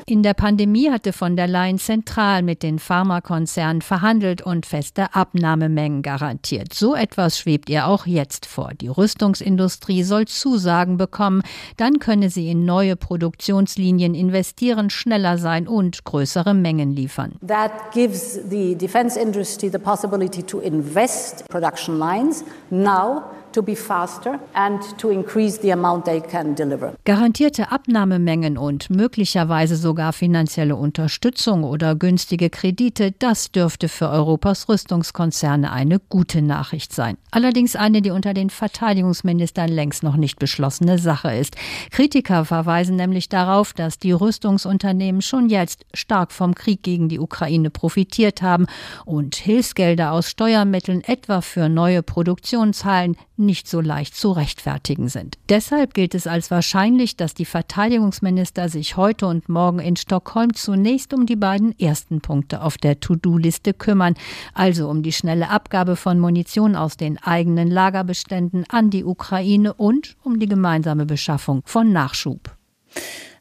in 0.07 0.23
der 0.23 0.35
Pandemie 0.35 0.91
hatte 0.91 1.13
von 1.13 1.24
von 1.25 1.37
der 1.37 1.49
Leyen 1.49 1.79
zentral 1.79 2.43
mit 2.43 2.63
den 2.63 2.79
Pharmakonzernen 2.79 3.81
verhandelt 3.81 4.43
und 4.43 4.67
feste 4.67 5.15
Abnahmemengen 5.15 6.03
garantiert. 6.03 6.75
So 6.75 6.95
etwas 6.95 7.39
schwebt 7.39 7.71
ihr 7.71 7.87
auch 7.87 8.05
jetzt 8.05 8.45
vor. 8.45 8.73
Die 8.79 8.89
Rüstungsindustrie 8.89 10.03
soll 10.03 10.27
Zusagen 10.27 10.99
bekommen, 10.99 11.41
dann 11.79 11.99
könne 11.99 12.29
sie 12.29 12.51
in 12.51 12.67
neue 12.67 12.97
Produktionslinien 12.97 14.15
investieren, 14.15 14.91
schneller 14.91 15.39
sein 15.39 15.67
und 15.67 16.05
größere 16.05 16.53
Mengen 16.53 16.91
liefern. 16.95 17.37
That 17.49 17.73
gives 17.95 18.39
the 18.51 18.75
defense 18.75 19.19
industry 19.19 19.71
the 19.71 19.79
possibility 19.79 20.43
to 20.43 20.59
invest 20.61 21.49
production 21.49 21.99
lines 21.99 22.45
now 22.69 23.23
to 23.55 23.63
be 23.63 23.75
faster 23.75 24.39
and 24.53 24.81
to 24.99 25.11
increase 25.11 25.61
the 25.63 25.73
amount 25.73 26.05
they 26.05 26.21
can 26.21 26.55
deliver. 26.55 26.95
Garantierte 27.05 27.71
Abnahmemengen 27.71 28.59
und 28.59 28.91
möglicherweise 28.91 29.77
sogar 29.77 30.13
finanzielle 30.13 30.77
Unterstützung 30.77 31.65
oder 31.65 31.95
günstige 31.95 32.51
Kredite, 32.51 33.13
das 33.13 33.53
dürfte 33.53 33.89
für 33.89 34.11
Europas 34.11 34.69
Rüstungskonzerne 34.69 35.73
eine 35.73 36.01
gute 36.01 36.43
Nachricht 36.43 36.93
sein. 36.93 37.17
Allerdings 37.31 37.77
eine, 37.77 38.03
die 38.03 38.11
unter 38.11 38.35
den 38.35 38.51
Verteidigungsministern 38.51 39.69
längst 39.69 40.03
noch 40.03 40.17
nicht 40.17 40.39
beschlossene 40.39 40.99
Sache 40.99 41.35
ist. 41.35 41.57
Kritiker 41.91 42.45
verweisen 42.45 42.97
nämlich 42.97 43.29
darauf, 43.29 43.73
dass 43.73 43.99
die 43.99 44.13
Rüstungsunternehmen 44.13 45.23
schon 45.23 45.49
jetzt 45.49 45.87
stark 45.95 46.33
vom 46.33 46.55
Krieg 46.55 46.83
gegen 46.83 47.09
die 47.09 47.19
Ukraine 47.19 47.71
profitiert 47.71 48.43
haben 48.43 48.67
und 49.05 49.37
Hilfsgelder 49.37 50.13
aus 50.13 50.29
Steuermitteln 50.29 51.03
etwa 51.05 51.41
für 51.41 51.69
neue 51.69 52.03
Produktionshallen 52.03 53.17
nicht 53.45 53.69
so 53.69 53.81
leicht 53.81 54.17
zu 54.17 54.33
rechtfertigen 54.33 55.09
sind. 55.09 55.39
Deshalb 55.49 55.95
gilt 55.95 56.15
es 56.15 56.27
als 56.27 56.51
wahrscheinlich, 56.51 57.17
dass 57.17 57.35
die 57.35 57.45
Verteidigungsminister 57.45 58.69
sich 58.69 58.97
heute 58.97 59.27
und 59.27 59.49
morgen 59.49 59.79
in 59.79 59.97
Stockholm 59.97 60.55
zunächst 60.55 61.15
um 61.15 61.27
die 61.27 61.37
beiden 61.37 61.79
ersten 61.79 62.21
Punkte 62.21 62.63
auf 62.63 62.77
der 62.77 63.01
To-Do-Liste 63.01 63.75
kümmern, 63.75 64.15
also 64.53 64.89
um 64.89 65.03
die 65.03 65.13
schnelle 65.13 65.51
Abgabe 65.51 65.97
von 65.97 66.19
Munition 66.19 66.77
aus 66.77 66.97
den 66.97 67.19
eigenen 67.19 67.71
Lagerbeständen 67.71 68.65
an 68.69 68.91
die 68.91 69.05
Ukraine 69.05 69.75
und 69.75 70.17
um 70.23 70.39
die 70.39 70.49
gemeinsame 70.49 71.07
Beschaffung 71.07 71.63
von 71.65 71.93
Nachschub. 71.93 72.57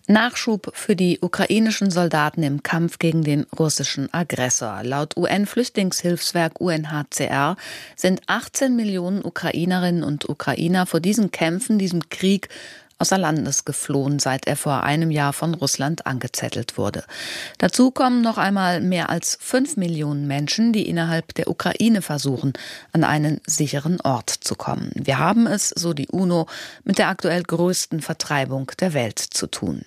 Nachschub 0.08 0.72
für 0.74 0.98
die 0.98 1.20
ukrainischen 1.22 1.90
Soldaten 1.90 2.44
im 2.44 2.62
Kampf 2.62 3.00
gegen 3.00 3.24
den 3.24 3.46
russischen 3.58 4.14
Aggressor. 4.14 4.82
Laut 4.84 5.16
UN-Flüchtlingshilfswerk 5.16 6.60
UNHCR 6.60 7.56
sind 7.96 8.22
18 8.28 8.76
Millionen 8.76 9.24
Ukrainerinnen 9.24 10.04
und 10.04 10.28
Ukrainer 10.28 10.86
vor 10.86 11.00
diesen 11.00 11.32
Kämpfen, 11.32 11.80
diesem 11.80 12.10
Krieg 12.10 12.50
außer 13.04 13.18
Landes 13.18 13.66
geflohen, 13.66 14.20
seit 14.20 14.48
er 14.48 14.56
vor 14.56 14.84
einem 14.84 15.12
Jahr 15.12 15.34
von 15.34 15.56
Russland 15.56 16.08
angezettelt 16.08 16.78
wurde. 16.78 17.04
Dazu 17.58 17.92
kommen 17.92 18.22
noch 18.22 18.38
einmal 18.38 18.80
mehr 18.80 19.10
als 19.10 19.38
fünf 19.42 19.76
Millionen 19.76 20.26
Menschen, 20.26 20.72
die 20.72 20.88
innerhalb 20.88 21.34
der 21.34 21.50
Ukraine 21.50 22.02
versuchen, 22.02 22.54
an 22.94 23.04
einen 23.04 23.42
sicheren 23.46 24.00
Ort 24.00 24.30
zu 24.30 24.56
kommen. 24.56 24.90
Wir 24.96 25.20
haben 25.20 25.48
es, 25.48 25.68
so 25.68 25.94
die 25.94 26.08
UNO, 26.08 26.48
mit 26.86 26.98
der 26.98 27.10
aktuell 27.10 27.44
größten 27.44 28.00
Vertreibung 28.00 28.72
der 28.80 28.94
Welt 28.94 29.20
zu 29.20 29.48
tun. 29.48 29.82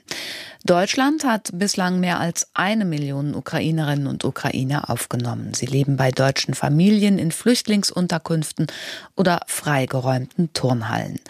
Deutschland 0.66 1.24
hat 1.24 1.50
bislang 1.52 2.00
mehr 2.00 2.18
als 2.18 2.48
eine 2.52 2.84
Million 2.84 3.36
Ukrainerinnen 3.36 4.08
und 4.08 4.24
Ukrainer 4.24 4.90
aufgenommen. 4.90 5.54
Sie 5.54 5.66
leben 5.66 5.96
bei 5.96 6.10
deutschen 6.10 6.54
Familien 6.54 7.20
in 7.20 7.30
Flüchtlingsunterkünften 7.30 8.66
oder 9.14 9.42
freigeräumten 9.46 10.52
Turnhallen. 10.54 11.20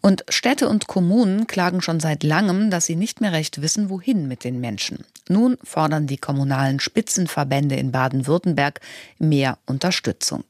Und 0.00 0.24
Städte 0.28 0.68
und 0.68 0.88
Kommunen 0.88 1.46
klagen 1.46 1.82
schon 1.82 2.00
seit 2.00 2.24
langem, 2.24 2.70
dass 2.70 2.86
sie 2.86 2.96
nicht 2.96 3.20
mehr 3.20 3.30
recht 3.30 3.62
wissen, 3.62 3.90
wohin 3.90 4.26
mit 4.26 4.42
den 4.42 4.58
Menschen. 4.58 5.04
Nun 5.30 5.58
fordern 5.62 6.08
die 6.08 6.16
kommunalen 6.16 6.80
Spitzenverbände 6.80 7.76
in 7.76 7.92
Baden-Württemberg 7.92 8.80
mehr 9.20 9.58
Unterstützung. 9.64 10.42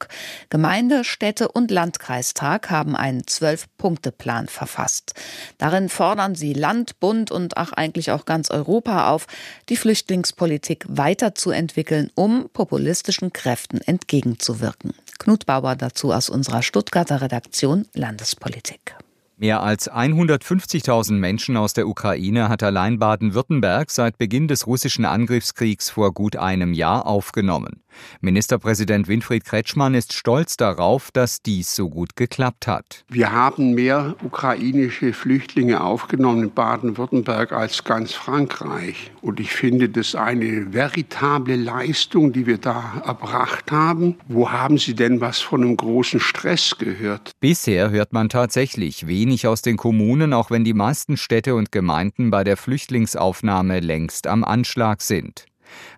Gemeinde, 0.49 1.03
Städte 1.03 1.49
und 1.49 1.69
Landkreistag 1.69 2.71
haben 2.71 2.95
einen 2.95 3.27
Zwölf-Punkte-Plan 3.27 4.47
verfasst. 4.47 5.13
Darin 5.59 5.87
fordern 5.87 6.33
sie 6.33 6.53
Land, 6.53 6.99
Bund 6.99 7.29
und 7.29 7.57
ach 7.57 7.73
eigentlich 7.73 8.09
auch 8.09 8.25
ganz 8.25 8.49
Europa 8.49 9.11
auf, 9.11 9.27
die 9.69 9.77
Flüchtlingspolitik 9.77 10.85
weiterzuentwickeln, 10.87 12.09
um 12.15 12.49
populistischen 12.51 13.31
Kräften 13.31 13.81
entgegenzuwirken. 13.81 14.95
Knut 15.19 15.45
Bauer 15.45 15.75
dazu 15.75 16.11
aus 16.11 16.27
unserer 16.27 16.63
Stuttgarter 16.63 17.21
Redaktion 17.21 17.87
Landespolitik. 17.93 18.95
Mehr 19.41 19.63
als 19.63 19.91
150.000 19.91 21.13
Menschen 21.13 21.57
aus 21.57 21.73
der 21.73 21.87
Ukraine 21.87 22.47
hat 22.47 22.61
allein 22.61 22.99
Baden-Württemberg 22.99 23.89
seit 23.89 24.19
Beginn 24.19 24.47
des 24.47 24.67
russischen 24.67 25.03
Angriffskriegs 25.03 25.89
vor 25.89 26.13
gut 26.13 26.35
einem 26.35 26.73
Jahr 26.73 27.07
aufgenommen. 27.07 27.81
Ministerpräsident 28.21 29.07
Winfried 29.07 29.45
Kretschmann 29.45 29.93
ist 29.93 30.13
stolz 30.13 30.57
darauf, 30.57 31.11
dass 31.11 31.41
dies 31.41 31.75
so 31.75 31.89
gut 31.89 32.15
geklappt 32.15 32.67
hat. 32.67 33.03
Wir 33.09 33.31
haben 33.31 33.73
mehr 33.73 34.15
ukrainische 34.23 35.13
Flüchtlinge 35.13 35.81
aufgenommen 35.81 36.43
in 36.43 36.51
Baden-Württemberg 36.51 37.51
als 37.51 37.83
ganz 37.83 38.13
Frankreich. 38.13 39.11
Und 39.21 39.39
ich 39.39 39.51
finde 39.51 39.89
das 39.89 40.15
eine 40.15 40.73
veritable 40.73 41.55
Leistung, 41.55 42.31
die 42.33 42.45
wir 42.45 42.57
da 42.57 43.01
erbracht 43.05 43.71
haben. 43.71 44.17
Wo 44.27 44.51
haben 44.51 44.77
Sie 44.77 44.93
denn 44.93 45.21
was 45.21 45.39
von 45.39 45.63
einem 45.63 45.77
großen 45.77 46.19
Stress 46.19 46.77
gehört? 46.77 47.31
Bisher 47.39 47.89
hört 47.89 48.13
man 48.13 48.29
tatsächlich 48.29 49.07
wenig 49.07 49.21
wenig 49.21 49.47
aus 49.47 49.61
den 49.61 49.77
Kommunen, 49.77 50.33
auch 50.33 50.51
wenn 50.51 50.63
die 50.63 50.73
meisten 50.73 51.15
Städte 51.15 51.55
und 51.55 51.71
Gemeinden 51.71 52.31
bei 52.31 52.43
der 52.43 52.57
Flüchtlingsaufnahme 52.57 53.79
längst 53.79 54.27
am 54.27 54.43
Anschlag 54.43 55.01
sind. 55.01 55.45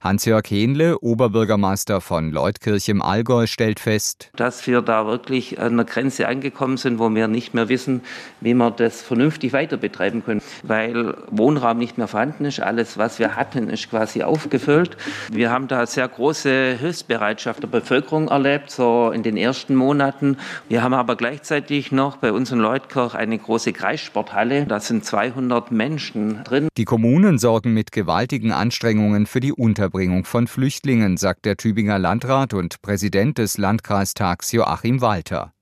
Hans-Jörg 0.02 0.50
Hähnle, 0.50 1.00
Oberbürgermeister 1.00 2.02
von 2.02 2.32
Leutkirch 2.32 2.90
im 2.90 3.02
Allgäu, 3.02 3.48
stellt 3.48 3.80
fest, 3.80 4.30
dass 4.36 4.66
wir 4.68 4.82
da 4.82 5.06
wirklich 5.06 5.60
an 5.60 5.74
einer 5.74 5.86
Grenze 5.86 6.28
angekommen 6.28 6.78
sind, 6.78 7.00
wo 7.00 7.14
wir 7.14 7.28
nicht 7.28 7.54
mehr 7.54 7.70
wissen, 7.70 8.02
wie 8.42 8.54
wir 8.54 8.72
das 8.72 9.02
vernünftig 9.02 9.54
weiter 9.54 9.78
betreiben 9.78 10.24
können, 10.24 10.42
weil 10.64 11.16
Wohnraum 11.32 11.78
nicht 11.78 11.98
mehr 11.98 12.08
vorhanden 12.08 12.46
ist. 12.46 12.60
Alles, 12.60 12.98
was 12.98 13.20
wir 13.20 13.36
hatten, 13.36 13.70
ist 13.70 13.90
quasi 13.90 14.24
aufgefüllt. 14.24 14.98
Wir 15.32 15.52
haben 15.52 15.68
da 15.68 15.86
sehr 15.86 16.08
große 16.08 16.78
Hilfsbereitschaft 16.80 17.64
der 17.64 17.68
Bevölkerung 17.68 18.28
erlebt, 18.28 18.72
so 18.72 19.12
in 19.12 19.24
den 19.24 19.38
ersten 19.38 19.76
Monaten. 19.76 20.38
Wir 20.70 20.84
haben 20.84 20.94
aber 20.94 21.16
gleichzeitig 21.16 21.92
noch 21.92 22.18
bei 22.18 22.32
uns 22.32 22.52
in 22.52 22.60
Leutkirch 22.60 23.16
eine 23.16 23.38
große 23.38 23.74
Kreissporthalle. 23.74 24.66
Da 24.66 24.80
sind 24.80 25.06
200 25.06 25.72
Menschen 25.72 26.44
drin. 26.44 26.68
Die 26.78 26.86
Kommunen 26.86 27.40
sorgen 27.40 27.74
mit 27.74 27.92
gewaltigen 27.92 28.52
Anstrengungen 28.52 29.26
für 29.26 29.40
die 29.40 29.52
Unterbringung 29.64 30.26
von 30.26 30.48
Flüchtlingen, 30.48 31.16
sagt 31.16 31.46
der 31.46 31.56
Tübinger 31.56 31.98
Landrat 31.98 32.54
und 32.54 32.82
Präsident 32.82 33.38
des 33.38 33.58
Landkreistags 33.58 34.52
Joachim 34.52 35.00
Walter. 35.00 35.54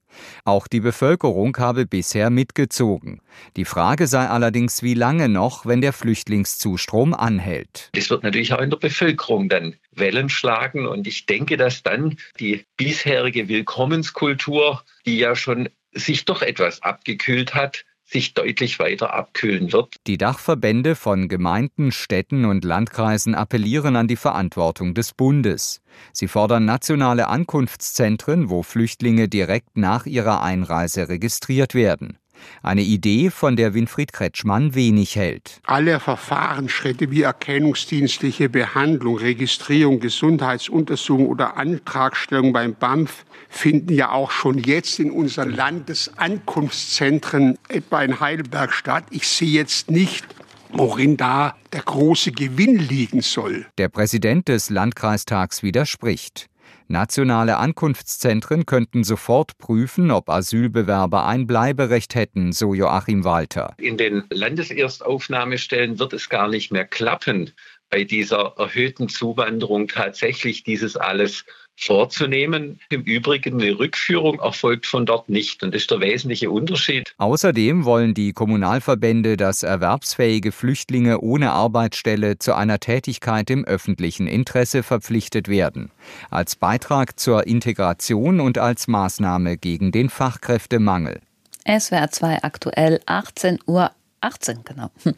Auch 0.44 0.68
die 0.68 0.80
Bevölkerung 0.80 1.56
habe 1.58 1.86
bisher 1.86 2.32
mitgezogen. 2.32 3.22
Die 3.58 3.64
Frage 3.64 4.08
sei 4.08 4.28
allerdings, 4.28 4.82
wie 4.82 4.96
lange 4.96 5.30
noch, 5.30 5.68
wenn 5.68 5.82
der 5.82 5.94
Flüchtlingszustrom 5.94 7.14
anhält. 7.14 7.90
Das 7.94 8.10
wird 8.10 8.24
natürlich 8.24 8.52
auch 8.54 8.60
in 8.62 8.72
der 8.72 8.78
Bevölkerung 8.78 9.50
dann 9.50 9.76
Wellen 9.92 10.30
schlagen 10.30 10.88
und 10.88 11.06
ich 11.06 11.28
denke, 11.28 11.56
dass 11.56 11.84
dann 11.84 12.18
die 12.40 12.66
bisherige 12.78 13.50
Willkommenskultur, 13.50 14.84
die 15.06 15.20
ja 15.20 15.36
schon 15.36 15.70
sich 15.94 16.26
doch 16.26 16.42
etwas 16.42 16.82
abgekühlt 16.82 17.54
hat, 17.54 17.86
sich 18.12 18.34
deutlich 18.34 18.78
weiter 18.80 19.14
abkühlen 19.14 19.72
wird. 19.72 19.96
Die 20.08 20.18
Dachverbände 20.18 20.96
von 20.96 21.30
Gemeinden, 21.30 21.92
Städten 21.92 22.46
und 22.46 22.66
Landkreisen 22.66 23.36
appellieren 23.36 23.96
an 23.96 24.08
die 24.08 24.16
Verantwortung 24.18 24.94
des 24.94 25.14
Bundes. 25.14 25.82
Sie 26.12 26.28
fordern 26.28 26.66
nationale 26.66 27.28
Ankunftszentren, 27.28 28.50
wo 28.50 28.64
Flüchtlinge 28.64 29.28
direkt 29.28 29.78
nach 29.78 30.06
ihrer 30.06 30.42
Einreise 30.42 31.10
registriert 31.10 31.74
werden. 31.74 32.18
Eine 32.64 32.82
Idee, 32.82 33.30
von 33.30 33.56
der 33.56 33.74
Winfried 33.74 34.12
Kretschmann 34.14 34.76
wenig 34.76 35.16
hält. 35.16 35.62
Alle 35.66 36.00
Verfahrensschritte 36.00 37.10
wie 37.12 37.24
erkennungsdienstliche 37.24 38.50
Behandlung, 38.50 39.18
Registrierung, 39.18 40.00
Gesundheitsuntersuchung 40.00 41.28
oder 41.28 41.58
Antragstellung 41.58 42.54
beim 42.54 42.76
BAMF 42.76 43.26
finden 43.50 43.94
ja 43.94 44.12
auch 44.12 44.32
schon 44.32 44.58
jetzt 44.58 45.00
in 45.00 45.12
unseren 45.12 45.52
Landesankunftszentren, 45.52 47.58
etwa 47.68 48.02
in 48.02 48.20
Heidelberg 48.20 48.74
statt. 48.74 49.04
Ich 49.12 49.28
sehe 49.28 49.50
jetzt 49.50 49.92
nicht, 49.92 50.26
worin 50.74 51.18
da 51.18 51.56
der 51.74 51.82
große 51.82 52.32
Gewinn 52.32 52.78
liegen 52.78 53.22
soll. 53.22 53.66
Der 53.78 53.90
Präsident 53.90 54.48
des 54.48 54.70
Landkreistags 54.70 55.64
widerspricht. 55.64 56.48
Nationale 56.92 57.58
Ankunftszentren 57.58 58.66
könnten 58.66 59.04
sofort 59.04 59.58
prüfen, 59.58 60.12
ob 60.12 60.30
Asylbewerber 60.30 61.26
ein 61.26 61.48
Bleiberecht 61.48 62.16
hätten, 62.16 62.52
so 62.52 62.74
Joachim 62.74 63.24
Walter. 63.24 63.74
In 63.78 63.98
den 63.98 64.24
Landeserstaufnahmestellen 64.30 66.00
wird 66.00 66.14
es 66.14 66.30
gar 66.30 66.48
nicht 66.48 66.72
mehr 66.72 66.86
klappen, 66.86 67.52
bei 67.90 68.04
dieser 68.04 68.54
erhöhten 68.58 69.10
Zuwanderung 69.10 69.88
tatsächlich 69.88 70.64
dieses 70.64 70.96
alles 70.96 71.46
vorzunehmen. 71.84 72.80
Im 72.90 73.02
Übrigen 73.02 73.62
eine 73.62 73.78
Rückführung 73.78 74.40
erfolgt 74.40 74.86
von 74.86 75.06
dort 75.06 75.30
nicht. 75.30 75.64
Und 75.64 75.74
das 75.74 75.84
ist 75.84 75.92
der 75.92 76.00
wesentliche 76.00 76.50
Unterschied. 76.52 77.14
Außerdem 77.18 77.86
wollen 77.86 78.14
die 78.14 78.34
Kommunalverbände, 78.34 79.38
dass 79.38 79.64
erwerbsfähige 79.64 80.52
Flüchtlinge 80.52 81.22
ohne 81.22 81.52
Arbeitsstelle 81.52 82.38
zu 82.40 82.54
einer 82.56 82.80
Tätigkeit 82.80 83.50
im 83.50 83.66
öffentlichen 83.66 84.28
Interesse 84.28 84.84
verpflichtet 84.84 85.48
werden. 85.48 85.92
Als 86.30 86.56
Beitrag 86.56 87.20
zur 87.20 87.48
Integration 87.48 88.40
und 88.40 88.58
als 88.58 88.88
Maßnahme 88.88 89.58
gegen 89.58 89.92
den 89.92 90.10
Fachkräftemangel. 90.10 91.22
SWR 91.68 92.10
2 92.10 92.44
aktuell 92.44 93.00
18 93.06 93.60
Uhr 93.68 93.92
18, 94.22 94.60
genau. 94.64 94.90
Hm. 95.04 95.16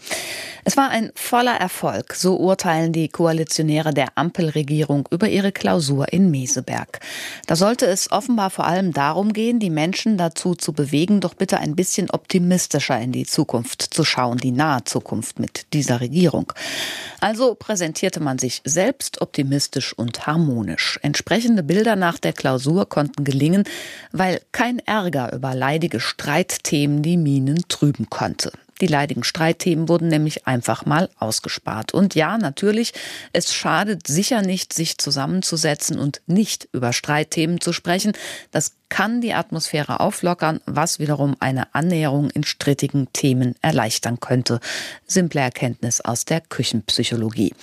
Es 0.63 0.77
war 0.77 0.89
ein 0.89 1.11
voller 1.13 1.55
Erfolg, 1.55 2.13
so 2.13 2.37
urteilen 2.37 2.93
die 2.93 3.09
Koalitionäre 3.09 3.93
der 3.93 4.07
Ampelregierung 4.15 5.07
über 5.11 5.27
ihre 5.27 5.51
Klausur 5.51 6.11
in 6.13 6.31
Meseberg. 6.31 6.99
Da 7.45 7.55
sollte 7.55 7.85
es 7.85 8.11
offenbar 8.11 8.49
vor 8.49 8.65
allem 8.65 8.93
darum 8.93 9.33
gehen, 9.33 9.59
die 9.59 9.69
Menschen 9.69 10.17
dazu 10.17 10.55
zu 10.55 10.71
bewegen, 10.71 11.19
doch 11.19 11.33
bitte 11.33 11.59
ein 11.59 11.75
bisschen 11.75 12.09
optimistischer 12.09 12.99
in 12.99 13.11
die 13.11 13.25
Zukunft 13.25 13.81
zu 13.81 14.05
schauen, 14.05 14.37
die 14.37 14.51
nahe 14.51 14.83
Zukunft 14.85 15.37
mit 15.39 15.73
dieser 15.73 15.99
Regierung. 15.99 16.53
Also 17.19 17.55
präsentierte 17.55 18.21
man 18.21 18.39
sich 18.39 18.61
selbst 18.63 19.21
optimistisch 19.21 19.93
und 19.93 20.27
harmonisch. 20.27 20.99
Entsprechende 21.01 21.63
Bilder 21.63 21.95
nach 21.95 22.19
der 22.19 22.33
Klausur 22.33 22.87
konnten 22.87 23.23
gelingen, 23.25 23.65
weil 24.11 24.41
kein 24.51 24.79
Ärger 24.79 25.33
über 25.33 25.53
leidige 25.53 25.99
Streitthemen 25.99 27.01
die 27.01 27.17
Minen 27.17 27.63
trüben 27.67 28.09
konnte. 28.09 28.51
Die 28.81 28.87
leidigen 28.87 29.23
Streitthemen 29.23 29.87
wurden 29.87 30.07
nämlich 30.07 30.47
einfach 30.47 30.85
mal 30.85 31.09
ausgespart. 31.17 31.93
Und 31.93 32.15
ja, 32.15 32.37
natürlich, 32.37 32.93
es 33.31 33.53
schadet 33.53 34.07
sicher 34.07 34.41
nicht, 34.41 34.73
sich 34.73 34.97
zusammenzusetzen 34.97 35.99
und 35.99 36.21
nicht 36.27 36.67
über 36.73 36.93
Streitthemen 36.93 37.61
zu 37.61 37.73
sprechen. 37.73 38.13
Das 38.51 38.73
kann 38.89 39.21
die 39.21 39.33
Atmosphäre 39.33 39.99
auflockern, 39.99 40.59
was 40.65 40.99
wiederum 40.99 41.35
eine 41.39 41.73
Annäherung 41.73 42.29
in 42.29 42.43
strittigen 42.43 43.11
Themen 43.11 43.55
erleichtern 43.61 44.19
könnte. 44.19 44.59
Simple 45.07 45.41
Erkenntnis 45.41 46.01
aus 46.01 46.25
der 46.25 46.41
Küchenpsychologie. 46.41 47.55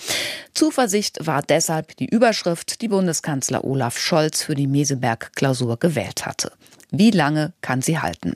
Zuversicht 0.53 1.25
war 1.25 1.41
deshalb 1.41 1.95
die 1.97 2.07
Überschrift, 2.07 2.81
die 2.81 2.89
Bundeskanzler 2.89 3.63
Olaf 3.63 3.97
Scholz 3.97 4.43
für 4.43 4.55
die 4.55 4.67
Meseberg-Klausur 4.67 5.77
gewählt 5.77 6.25
hatte. 6.25 6.51
Wie 6.91 7.11
lange 7.11 7.53
kann 7.61 7.81
sie 7.81 7.99
halten? 7.99 8.35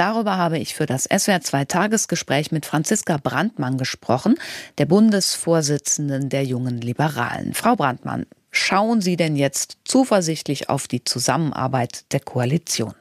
Darüber 0.00 0.38
habe 0.38 0.58
ich 0.58 0.74
für 0.74 0.86
das 0.86 1.04
SWR 1.04 1.42
2 1.42 1.66
Tagesgespräch 1.66 2.52
mit 2.52 2.64
Franziska 2.64 3.18
Brandmann 3.18 3.76
gesprochen, 3.76 4.36
der 4.78 4.86
Bundesvorsitzenden 4.86 6.30
der 6.30 6.42
Jungen 6.42 6.80
Liberalen. 6.80 7.52
Frau 7.52 7.76
Brandmann, 7.76 8.24
schauen 8.50 9.02
Sie 9.02 9.16
denn 9.16 9.36
jetzt 9.36 9.76
zuversichtlich 9.84 10.70
auf 10.70 10.88
die 10.88 11.04
Zusammenarbeit 11.04 12.10
der 12.14 12.20
Koalition? 12.20 12.94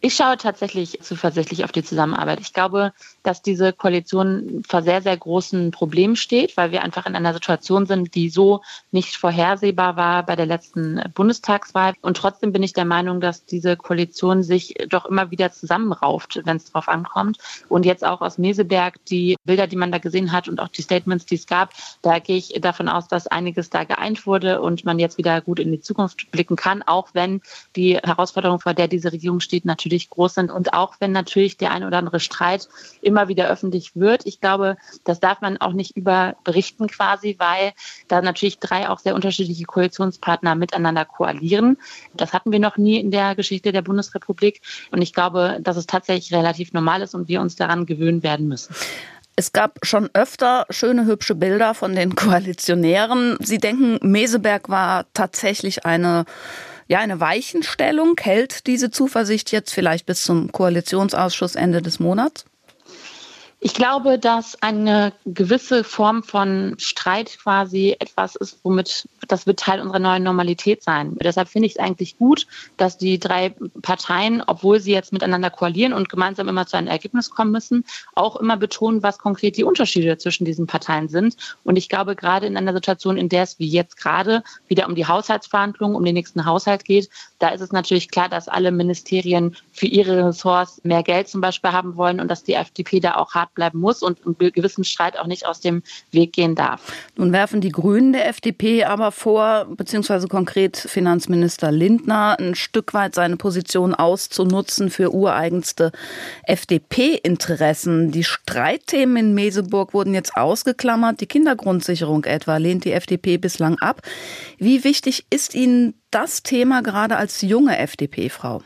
Ich 0.00 0.14
schaue 0.14 0.36
tatsächlich 0.36 0.98
zuversichtlich 1.00 1.64
auf 1.64 1.72
die 1.72 1.82
Zusammenarbeit. 1.82 2.40
Ich 2.40 2.52
glaube, 2.52 2.92
dass 3.22 3.42
diese 3.42 3.72
Koalition 3.72 4.62
vor 4.68 4.82
sehr, 4.82 5.02
sehr 5.02 5.16
großen 5.16 5.70
Problemen 5.70 6.16
steht, 6.16 6.56
weil 6.56 6.72
wir 6.72 6.82
einfach 6.82 7.06
in 7.06 7.16
einer 7.16 7.32
Situation 7.32 7.86
sind, 7.86 8.14
die 8.14 8.30
so 8.30 8.62
nicht 8.90 9.16
vorhersehbar 9.16 9.96
war 9.96 10.24
bei 10.24 10.36
der 10.36 10.46
letzten 10.46 11.02
Bundestagswahl. 11.14 11.94
Und 12.02 12.16
trotzdem 12.16 12.52
bin 12.52 12.62
ich 12.62 12.72
der 12.72 12.84
Meinung, 12.84 13.20
dass 13.20 13.44
diese 13.44 13.76
Koalition 13.76 14.42
sich 14.42 14.74
doch 14.88 15.06
immer 15.06 15.30
wieder 15.30 15.52
zusammenrauft, 15.52 16.40
wenn 16.44 16.56
es 16.56 16.70
drauf 16.70 16.88
ankommt. 16.88 17.38
Und 17.68 17.86
jetzt 17.86 18.04
auch 18.04 18.20
aus 18.20 18.38
Meseberg, 18.38 19.04
die 19.06 19.36
Bilder, 19.44 19.66
die 19.66 19.76
man 19.76 19.92
da 19.92 19.98
gesehen 19.98 20.32
hat 20.32 20.48
und 20.48 20.60
auch 20.60 20.68
die 20.68 20.82
Statements, 20.82 21.26
die 21.26 21.36
es 21.36 21.46
gab, 21.46 21.72
da 22.02 22.18
gehe 22.18 22.36
ich 22.36 22.58
davon 22.60 22.88
aus, 22.88 23.08
dass 23.08 23.26
einiges 23.26 23.70
da 23.70 23.84
geeint 23.84 24.26
wurde 24.26 24.60
und 24.60 24.84
man 24.84 24.98
jetzt 24.98 25.18
wieder 25.18 25.40
gut 25.40 25.58
in 25.58 25.72
die 25.72 25.80
Zukunft 25.80 26.30
blicken 26.30 26.56
kann, 26.56 26.82
auch 26.82 27.08
wenn 27.12 27.40
die 27.76 27.96
Herausforderung, 27.96 28.60
vor 28.60 28.74
der 28.74 28.88
diese 28.88 29.12
Regierung 29.12 29.40
steht, 29.40 29.64
natürlich 29.64 29.93
natürlich 29.94 30.10
groß 30.10 30.34
sind 30.34 30.50
und 30.50 30.72
auch 30.74 30.96
wenn 30.98 31.12
natürlich 31.12 31.56
der 31.56 31.70
ein 31.70 31.84
oder 31.84 31.98
andere 31.98 32.18
Streit 32.18 32.68
immer 33.00 33.28
wieder 33.28 33.48
öffentlich 33.48 33.94
wird. 33.94 34.26
Ich 34.26 34.40
glaube, 34.40 34.76
das 35.04 35.20
darf 35.20 35.40
man 35.40 35.56
auch 35.58 35.72
nicht 35.72 35.96
überberichten 35.96 36.88
quasi, 36.88 37.36
weil 37.38 37.72
da 38.08 38.20
natürlich 38.20 38.58
drei 38.58 38.88
auch 38.88 38.98
sehr 38.98 39.14
unterschiedliche 39.14 39.64
Koalitionspartner 39.64 40.56
miteinander 40.56 41.04
koalieren. 41.04 41.78
Das 42.14 42.32
hatten 42.32 42.50
wir 42.50 42.58
noch 42.58 42.76
nie 42.76 42.98
in 42.98 43.12
der 43.12 43.36
Geschichte 43.36 43.70
der 43.70 43.82
Bundesrepublik 43.82 44.62
und 44.90 45.00
ich 45.00 45.12
glaube, 45.12 45.58
dass 45.62 45.76
es 45.76 45.86
tatsächlich 45.86 46.32
relativ 46.32 46.72
normal 46.72 47.02
ist 47.02 47.14
und 47.14 47.28
wir 47.28 47.40
uns 47.40 47.54
daran 47.54 47.86
gewöhnen 47.86 48.24
werden 48.24 48.48
müssen. 48.48 48.74
Es 49.36 49.52
gab 49.52 49.78
schon 49.82 50.10
öfter 50.12 50.64
schöne, 50.70 51.06
hübsche 51.06 51.34
Bilder 51.34 51.74
von 51.74 51.94
den 51.94 52.14
Koalitionären. 52.14 53.36
Sie 53.40 53.58
denken, 53.58 53.98
Meseberg 54.00 54.68
war 54.68 55.06
tatsächlich 55.12 55.84
eine 55.84 56.24
ja, 56.88 56.98
eine 56.98 57.20
Weichenstellung. 57.20 58.16
Hält 58.20 58.66
diese 58.66 58.90
Zuversicht 58.90 59.52
jetzt 59.52 59.72
vielleicht 59.72 60.06
bis 60.06 60.22
zum 60.24 60.52
Koalitionsausschuss 60.52 61.54
Ende 61.54 61.82
des 61.82 62.00
Monats? 62.00 62.44
Ich 63.66 63.72
glaube, 63.72 64.18
dass 64.18 64.62
eine 64.62 65.14
gewisse 65.24 65.84
Form 65.84 66.22
von 66.22 66.74
Streit 66.76 67.38
quasi 67.42 67.96
etwas 67.98 68.36
ist, 68.36 68.58
womit 68.62 69.08
das 69.26 69.46
wird 69.46 69.58
Teil 69.58 69.80
unserer 69.80 70.00
neuen 70.00 70.22
Normalität 70.22 70.82
sein. 70.82 71.16
Deshalb 71.18 71.48
finde 71.48 71.68
ich 71.68 71.76
es 71.76 71.78
eigentlich 71.78 72.18
gut, 72.18 72.46
dass 72.76 72.98
die 72.98 73.18
drei 73.18 73.54
Parteien, 73.80 74.42
obwohl 74.46 74.80
sie 74.80 74.92
jetzt 74.92 75.14
miteinander 75.14 75.48
koalieren 75.48 75.94
und 75.94 76.10
gemeinsam 76.10 76.46
immer 76.48 76.66
zu 76.66 76.76
einem 76.76 76.88
Ergebnis 76.88 77.30
kommen 77.30 77.52
müssen, 77.52 77.86
auch 78.14 78.36
immer 78.36 78.58
betonen, 78.58 79.02
was 79.02 79.16
konkret 79.16 79.56
die 79.56 79.64
Unterschiede 79.64 80.18
zwischen 80.18 80.44
diesen 80.44 80.66
Parteien 80.66 81.08
sind. 81.08 81.34
Und 81.64 81.76
ich 81.76 81.88
glaube, 81.88 82.16
gerade 82.16 82.46
in 82.46 82.58
einer 82.58 82.74
Situation, 82.74 83.16
in 83.16 83.30
der 83.30 83.44
es 83.44 83.58
wie 83.58 83.68
jetzt 83.68 83.96
gerade 83.96 84.42
wieder 84.68 84.86
um 84.86 84.94
die 84.94 85.06
Haushaltsverhandlungen, 85.06 85.96
um 85.96 86.04
den 86.04 86.12
nächsten 86.12 86.44
Haushalt 86.44 86.84
geht, 86.84 87.08
da 87.38 87.48
ist 87.48 87.62
es 87.62 87.72
natürlich 87.72 88.10
klar, 88.10 88.28
dass 88.28 88.46
alle 88.46 88.72
Ministerien 88.72 89.56
für 89.72 89.86
ihre 89.86 90.26
Ressorts 90.26 90.82
mehr 90.84 91.02
Geld 91.02 91.28
zum 91.28 91.40
Beispiel 91.40 91.72
haben 91.72 91.96
wollen 91.96 92.20
und 92.20 92.28
dass 92.28 92.44
die 92.44 92.52
FDP 92.52 93.00
da 93.00 93.14
auch 93.14 93.32
hart 93.32 93.53
bleiben 93.54 93.80
muss 93.80 94.02
und 94.02 94.18
einen 94.24 94.36
gewissen 94.36 94.84
Streit 94.84 95.18
auch 95.18 95.26
nicht 95.26 95.46
aus 95.46 95.60
dem 95.60 95.82
Weg 96.10 96.32
gehen 96.32 96.54
darf. 96.54 96.92
Nun 97.16 97.32
werfen 97.32 97.60
die 97.60 97.70
Grünen 97.70 98.12
der 98.12 98.28
FDP 98.28 98.84
aber 98.84 99.12
vor, 99.12 99.66
beziehungsweise 99.76 100.28
konkret 100.28 100.76
Finanzminister 100.76 101.70
Lindner, 101.70 102.36
ein 102.38 102.54
Stück 102.54 102.94
weit 102.94 103.14
seine 103.14 103.36
Position 103.36 103.94
auszunutzen 103.94 104.90
für 104.90 105.14
ureigenste 105.14 105.92
FDP-Interessen. 106.44 108.10
Die 108.10 108.24
Streitthemen 108.24 109.16
in 109.16 109.34
Meseburg 109.34 109.94
wurden 109.94 110.14
jetzt 110.14 110.36
ausgeklammert. 110.36 111.20
Die 111.20 111.26
Kindergrundsicherung 111.26 112.24
etwa 112.24 112.56
lehnt 112.56 112.84
die 112.84 112.92
FDP 112.92 113.38
bislang 113.38 113.78
ab. 113.78 114.02
Wie 114.58 114.84
wichtig 114.84 115.26
ist 115.30 115.54
Ihnen 115.54 115.94
das 116.10 116.42
Thema 116.42 116.82
gerade 116.82 117.16
als 117.16 117.40
junge 117.42 117.78
FDP-Frau? 117.78 118.62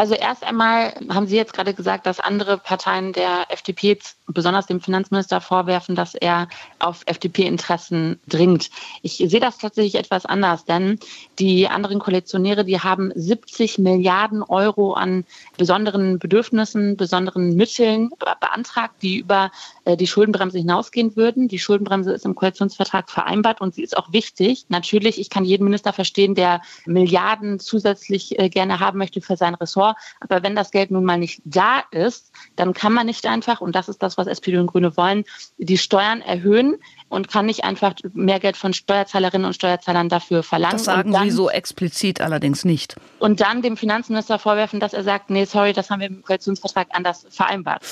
Also 0.00 0.14
erst 0.14 0.44
einmal 0.44 0.94
haben 1.10 1.26
Sie 1.26 1.36
jetzt 1.36 1.52
gerade 1.52 1.74
gesagt, 1.74 2.06
dass 2.06 2.20
andere 2.20 2.56
Parteien 2.56 3.12
der 3.12 3.44
FDP, 3.50 3.98
besonders 4.26 4.64
dem 4.64 4.80
Finanzminister, 4.80 5.42
vorwerfen, 5.42 5.94
dass 5.94 6.14
er 6.14 6.48
auf 6.78 7.02
FDP-Interessen 7.04 8.18
dringt. 8.26 8.70
Ich 9.02 9.16
sehe 9.18 9.40
das 9.40 9.58
tatsächlich 9.58 9.96
etwas 9.96 10.24
anders, 10.24 10.64
denn 10.64 10.98
die 11.38 11.68
anderen 11.68 11.98
Koalitionäre, 11.98 12.64
die 12.64 12.80
haben 12.80 13.12
70 13.14 13.76
Milliarden 13.76 14.42
Euro 14.42 14.94
an 14.94 15.26
besonderen 15.58 16.18
Bedürfnissen, 16.18 16.96
besonderen 16.96 17.54
Mitteln 17.54 18.08
beantragt, 18.40 18.94
die 19.02 19.18
über 19.18 19.50
äh, 19.84 19.98
die 19.98 20.06
Schuldenbremse 20.06 20.56
hinausgehen 20.56 21.14
würden. 21.14 21.46
Die 21.46 21.58
Schuldenbremse 21.58 22.14
ist 22.14 22.24
im 22.24 22.34
Koalitionsvertrag 22.34 23.10
vereinbart 23.10 23.60
und 23.60 23.74
sie 23.74 23.82
ist 23.82 23.98
auch 23.98 24.14
wichtig. 24.14 24.64
Natürlich, 24.70 25.20
ich 25.20 25.28
kann 25.28 25.44
jeden 25.44 25.64
Minister 25.64 25.92
verstehen, 25.92 26.34
der 26.34 26.62
Milliarden 26.86 27.60
zusätzlich 27.60 28.38
äh, 28.38 28.48
gerne 28.48 28.80
haben 28.80 28.96
möchte 28.96 29.20
für 29.20 29.36
sein 29.36 29.54
Ressort. 29.54 29.89
Aber 30.20 30.42
wenn 30.42 30.56
das 30.56 30.70
Geld 30.70 30.90
nun 30.90 31.04
mal 31.04 31.18
nicht 31.18 31.42
da 31.44 31.82
ist, 31.90 32.32
dann 32.56 32.72
kann 32.72 32.92
man 32.92 33.06
nicht 33.06 33.26
einfach, 33.26 33.60
und 33.60 33.74
das 33.74 33.88
ist 33.88 34.02
das, 34.02 34.18
was 34.18 34.26
SPD 34.26 34.58
und 34.58 34.66
Grüne 34.66 34.96
wollen, 34.96 35.24
die 35.58 35.78
Steuern 35.78 36.22
erhöhen 36.22 36.76
und 37.08 37.28
kann 37.28 37.46
nicht 37.46 37.64
einfach 37.64 37.94
mehr 38.12 38.40
Geld 38.40 38.56
von 38.56 38.72
Steuerzahlerinnen 38.72 39.46
und 39.46 39.54
Steuerzahlern 39.54 40.08
dafür 40.08 40.42
verlangen. 40.42 40.76
Das 40.76 40.84
sagen 40.84 41.12
dann, 41.12 41.24
Sie 41.24 41.30
so 41.30 41.50
explizit 41.50 42.20
allerdings 42.20 42.64
nicht. 42.64 42.96
Und 43.18 43.40
dann 43.40 43.62
dem 43.62 43.76
Finanzminister 43.76 44.38
vorwerfen, 44.38 44.80
dass 44.80 44.92
er 44.92 45.04
sagt, 45.04 45.30
nee, 45.30 45.44
sorry, 45.44 45.72
das 45.72 45.90
haben 45.90 46.00
wir 46.00 46.06
im 46.06 46.22
Koalitionsvertrag 46.22 46.88
anders 46.90 47.26
vereinbart. 47.30 47.82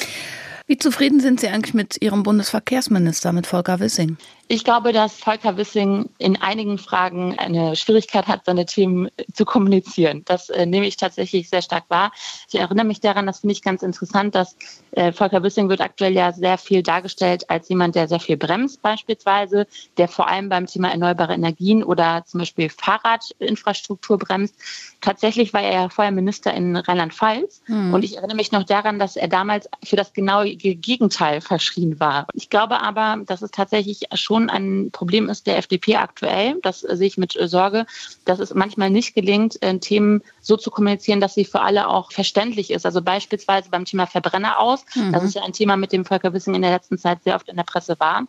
Wie 0.68 0.76
zufrieden 0.76 1.18
sind 1.18 1.40
Sie 1.40 1.48
eigentlich 1.48 1.72
mit 1.72 2.02
Ihrem 2.02 2.22
Bundesverkehrsminister, 2.22 3.32
mit 3.32 3.46
Volker 3.46 3.80
Wissing? 3.80 4.18
Ich 4.50 4.64
glaube, 4.64 4.92
dass 4.92 5.14
Volker 5.14 5.58
Wissing 5.58 6.08
in 6.16 6.40
einigen 6.40 6.78
Fragen 6.78 7.38
eine 7.38 7.76
Schwierigkeit 7.76 8.26
hat, 8.26 8.46
seine 8.46 8.64
Themen 8.64 9.08
zu 9.34 9.44
kommunizieren. 9.44 10.22
Das 10.24 10.48
äh, 10.48 10.64
nehme 10.64 10.86
ich 10.86 10.96
tatsächlich 10.96 11.50
sehr 11.50 11.60
stark 11.60 11.84
wahr. 11.88 12.12
Ich 12.50 12.58
erinnere 12.58 12.86
mich 12.86 13.00
daran, 13.00 13.26
das 13.26 13.40
finde 13.40 13.52
ich 13.52 13.62
ganz 13.62 13.82
interessant, 13.82 14.34
dass 14.34 14.56
äh, 14.92 15.12
Volker 15.12 15.42
Wissing 15.42 15.68
wird 15.68 15.82
aktuell 15.82 16.14
ja 16.14 16.32
sehr 16.32 16.56
viel 16.56 16.82
dargestellt 16.82 17.48
als 17.50 17.68
jemand, 17.68 17.94
der 17.94 18.08
sehr 18.08 18.20
viel 18.20 18.38
bremst 18.38 18.80
beispielsweise, 18.80 19.66
der 19.98 20.08
vor 20.08 20.28
allem 20.28 20.48
beim 20.48 20.66
Thema 20.66 20.90
erneuerbare 20.90 21.34
Energien 21.34 21.84
oder 21.84 22.24
zum 22.26 22.40
Beispiel 22.40 22.70
Fahrradinfrastruktur 22.70 24.18
bremst. 24.18 24.54
Tatsächlich 25.02 25.52
war 25.52 25.62
er 25.62 25.72
ja 25.72 25.88
vorher 25.90 26.10
Minister 26.10 26.54
in 26.54 26.74
Rheinland-Pfalz 26.74 27.60
mhm. 27.66 27.92
und 27.92 28.02
ich 28.02 28.16
erinnere 28.16 28.36
mich 28.36 28.52
noch 28.52 28.64
daran, 28.64 28.98
dass 28.98 29.16
er 29.16 29.28
damals 29.28 29.68
für 29.84 29.96
das 29.96 30.14
genaue 30.58 30.76
Gegenteil 30.76 31.40
verschrien 31.40 31.98
war. 32.00 32.26
Ich 32.34 32.50
glaube 32.50 32.80
aber, 32.80 33.22
dass 33.26 33.42
es 33.42 33.50
tatsächlich 33.50 34.02
schon 34.14 34.50
ein 34.50 34.90
Problem 34.92 35.28
ist 35.28 35.46
der 35.46 35.58
FDP 35.58 35.96
aktuell. 35.96 36.56
Das 36.62 36.80
sehe 36.80 37.06
ich 37.06 37.18
mit 37.18 37.36
Sorge, 37.40 37.86
dass 38.24 38.38
es 38.38 38.54
manchmal 38.54 38.90
nicht 38.90 39.14
gelingt, 39.14 39.60
äh, 39.62 39.78
Themen 39.78 40.22
so 40.40 40.56
zu 40.56 40.70
kommunizieren, 40.70 41.20
dass 41.20 41.34
sie 41.34 41.44
für 41.44 41.60
alle 41.60 41.88
auch 41.88 42.12
verständlich 42.12 42.70
ist. 42.70 42.86
Also 42.86 43.02
beispielsweise 43.02 43.70
beim 43.70 43.84
Thema 43.84 44.06
Verbrenner 44.06 44.58
aus. 44.58 44.84
Mhm. 44.94 45.12
Das 45.12 45.24
ist 45.24 45.34
ja 45.34 45.42
ein 45.42 45.52
Thema, 45.52 45.76
mit 45.76 45.92
dem 45.92 46.04
Volker 46.04 46.32
Wissing 46.32 46.54
in 46.54 46.62
der 46.62 46.72
letzten 46.72 46.98
Zeit 46.98 47.22
sehr 47.22 47.36
oft 47.36 47.48
in 47.48 47.56
der 47.56 47.64
Presse 47.64 47.98
war. 47.98 48.26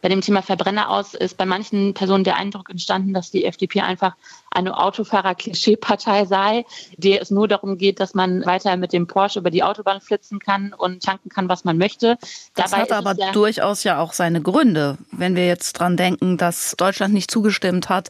Bei 0.00 0.08
dem 0.08 0.20
Thema 0.20 0.42
Verbrenner 0.42 0.90
aus 0.90 1.14
ist 1.14 1.36
bei 1.36 1.44
manchen 1.44 1.94
Personen 1.94 2.24
der 2.24 2.36
Eindruck 2.36 2.70
entstanden, 2.70 3.12
dass 3.12 3.30
die 3.30 3.44
FDP 3.44 3.80
einfach 3.80 4.14
eine 4.50 4.76
Autofahrer-Klischee-Partei 4.78 6.24
sei, 6.24 6.64
der 6.96 7.20
es 7.20 7.30
nur 7.30 7.48
darum 7.48 7.78
geht, 7.78 8.00
dass 8.00 8.14
man 8.14 8.44
weiter 8.46 8.76
mit 8.76 8.92
dem 8.92 9.06
Porsche 9.06 9.40
über 9.40 9.50
die 9.50 9.62
Autobahn 9.62 10.00
flitzen 10.00 10.38
kann 10.38 10.72
und 10.72 11.02
tanken 11.02 11.28
kann, 11.28 11.48
was 11.48 11.64
man 11.64 11.78
möchte. 11.78 12.18
Das 12.54 12.70
Dabei 12.70 12.82
hat 12.82 12.92
aber 12.92 13.14
ja 13.16 13.32
durchaus 13.32 13.84
ja 13.84 14.00
auch 14.00 14.12
seine 14.12 14.40
Gründe. 14.40 14.98
Wenn 15.12 15.36
wir 15.36 15.46
jetzt 15.46 15.74
dran 15.74 15.96
denken, 15.96 16.38
dass 16.38 16.74
Deutschland 16.76 17.12
nicht 17.12 17.30
zugestimmt 17.30 17.88
hat 17.88 18.08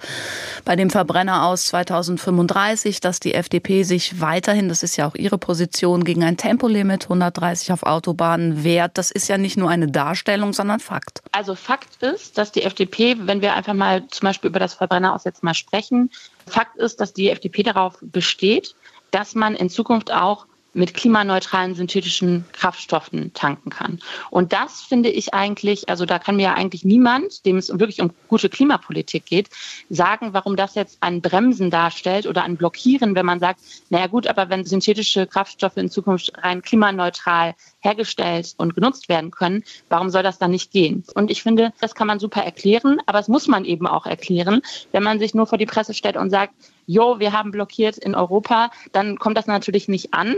bei 0.64 0.76
dem 0.76 0.90
Verbrenner 0.90 1.46
aus 1.46 1.66
2035, 1.66 3.00
dass 3.00 3.20
die 3.20 3.34
FDP 3.34 3.82
sich 3.82 4.20
weiterhin, 4.20 4.68
das 4.68 4.82
ist 4.82 4.96
ja 4.96 5.08
auch 5.08 5.14
ihre 5.14 5.38
Position, 5.38 6.04
gegen 6.04 6.22
ein 6.24 6.36
Tempolimit 6.36 7.04
130 7.04 7.72
auf 7.72 7.82
Autobahnen 7.82 8.64
wehrt. 8.64 8.96
Das 8.98 9.10
ist 9.10 9.28
ja 9.28 9.38
nicht 9.38 9.56
nur 9.56 9.70
eine 9.70 9.88
Darstellung, 9.88 10.52
sondern 10.52 10.80
Fakt. 10.80 11.22
Also 11.38 11.54
Fakt 11.54 12.02
ist, 12.02 12.36
dass 12.36 12.50
die 12.50 12.64
FDP, 12.64 13.16
wenn 13.20 13.42
wir 13.42 13.54
einfach 13.54 13.72
mal 13.72 14.04
zum 14.08 14.26
Beispiel 14.26 14.50
über 14.50 14.58
das 14.58 14.74
Verbrenner 14.74 15.14
aus 15.14 15.22
jetzt 15.22 15.44
mal 15.44 15.54
sprechen, 15.54 16.10
Fakt 16.48 16.76
ist, 16.78 17.00
dass 17.00 17.12
die 17.12 17.30
FDP 17.30 17.62
darauf 17.62 17.96
besteht, 18.00 18.74
dass 19.12 19.36
man 19.36 19.54
in 19.54 19.70
Zukunft 19.70 20.12
auch 20.12 20.48
mit 20.78 20.94
klimaneutralen 20.94 21.74
synthetischen 21.74 22.44
Kraftstoffen 22.52 23.32
tanken 23.34 23.70
kann. 23.70 23.98
Und 24.30 24.52
das 24.52 24.82
finde 24.82 25.10
ich 25.10 25.34
eigentlich, 25.34 25.88
also 25.88 26.06
da 26.06 26.18
kann 26.18 26.36
mir 26.36 26.44
ja 26.44 26.54
eigentlich 26.54 26.84
niemand, 26.84 27.44
dem 27.44 27.56
es 27.56 27.68
wirklich 27.68 28.00
um 28.00 28.12
gute 28.28 28.48
Klimapolitik 28.48 29.26
geht, 29.26 29.50
sagen, 29.90 30.32
warum 30.32 30.56
das 30.56 30.76
jetzt 30.76 30.98
ein 31.00 31.20
Bremsen 31.20 31.70
darstellt 31.70 32.26
oder 32.26 32.44
ein 32.44 32.56
Blockieren, 32.56 33.14
wenn 33.14 33.26
man 33.26 33.40
sagt, 33.40 33.60
naja 33.90 34.06
gut, 34.06 34.26
aber 34.28 34.48
wenn 34.50 34.64
synthetische 34.64 35.26
Kraftstoffe 35.26 35.76
in 35.76 35.90
Zukunft 35.90 36.32
rein 36.38 36.62
klimaneutral 36.62 37.54
hergestellt 37.80 38.54
und 38.56 38.74
genutzt 38.74 39.08
werden 39.08 39.30
können, 39.30 39.64
warum 39.88 40.10
soll 40.10 40.22
das 40.22 40.38
dann 40.38 40.52
nicht 40.52 40.70
gehen? 40.70 41.04
Und 41.14 41.30
ich 41.30 41.42
finde, 41.42 41.72
das 41.80 41.94
kann 41.94 42.06
man 42.06 42.20
super 42.20 42.42
erklären, 42.42 43.00
aber 43.06 43.18
es 43.18 43.28
muss 43.28 43.48
man 43.48 43.64
eben 43.64 43.86
auch 43.86 44.06
erklären. 44.06 44.62
Wenn 44.92 45.02
man 45.02 45.18
sich 45.18 45.34
nur 45.34 45.46
vor 45.46 45.58
die 45.58 45.66
Presse 45.66 45.94
stellt 45.94 46.16
und 46.16 46.30
sagt, 46.30 46.54
jo, 46.86 47.18
wir 47.18 47.32
haben 47.32 47.50
blockiert 47.50 47.98
in 47.98 48.14
Europa, 48.14 48.70
dann 48.92 49.18
kommt 49.18 49.36
das 49.36 49.46
natürlich 49.46 49.88
nicht 49.88 50.14
an 50.14 50.36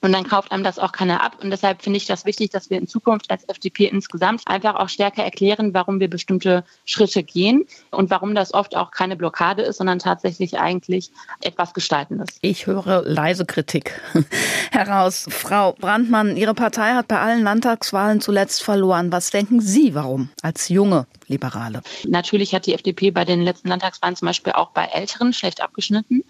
Und 0.00 0.12
dann 0.12 0.24
kauft 0.24 0.52
einem 0.52 0.62
das 0.62 0.78
auch 0.78 0.92
keiner 0.92 1.22
ab. 1.22 1.38
Und 1.42 1.50
deshalb 1.50 1.82
finde 1.82 1.96
ich 1.96 2.06
das 2.06 2.24
wichtig, 2.24 2.50
dass 2.50 2.70
wir 2.70 2.78
in 2.78 2.86
Zukunft 2.86 3.30
als 3.30 3.48
FDP 3.48 3.86
insgesamt 3.86 4.42
einfach 4.46 4.76
auch 4.76 4.88
stärker 4.88 5.24
erklären, 5.24 5.74
warum 5.74 5.98
wir 5.98 6.08
bestimmte 6.08 6.64
Schritte 6.84 7.24
gehen 7.24 7.66
und 7.90 8.08
warum 8.10 8.34
das 8.34 8.54
oft 8.54 8.76
auch 8.76 8.92
keine 8.92 9.16
Blockade 9.16 9.62
ist, 9.62 9.78
sondern 9.78 9.98
tatsächlich 9.98 10.58
eigentlich 10.58 11.10
etwas 11.40 11.74
Gestaltendes. 11.74 12.28
Ich 12.42 12.66
höre 12.66 13.02
leise 13.02 13.44
Kritik 13.44 14.00
heraus. 14.70 15.26
Frau 15.30 15.72
Brandmann, 15.72 16.36
Ihre 16.36 16.54
Partei 16.54 16.92
hat 16.92 17.08
bei 17.08 17.18
allen 17.18 17.42
Landtagswahlen 17.42 18.20
zuletzt 18.20 18.62
verloren. 18.62 19.10
Was 19.10 19.30
denken 19.30 19.60
Sie, 19.60 19.94
warum 19.94 20.30
als 20.42 20.68
junge 20.68 21.06
Liberale? 21.26 21.82
Natürlich 22.06 22.54
hat 22.54 22.66
die 22.66 22.74
FDP 22.74 23.10
bei 23.10 23.24
den 23.24 23.42
letzten 23.42 23.68
Landtagswahlen 23.68 24.14
zum 24.14 24.26
Beispiel 24.26 24.52
auch 24.52 24.70
bei 24.70 24.84
Älteren 24.84 25.32
schlecht 25.32 25.60
abgeschnitten. 25.60 26.22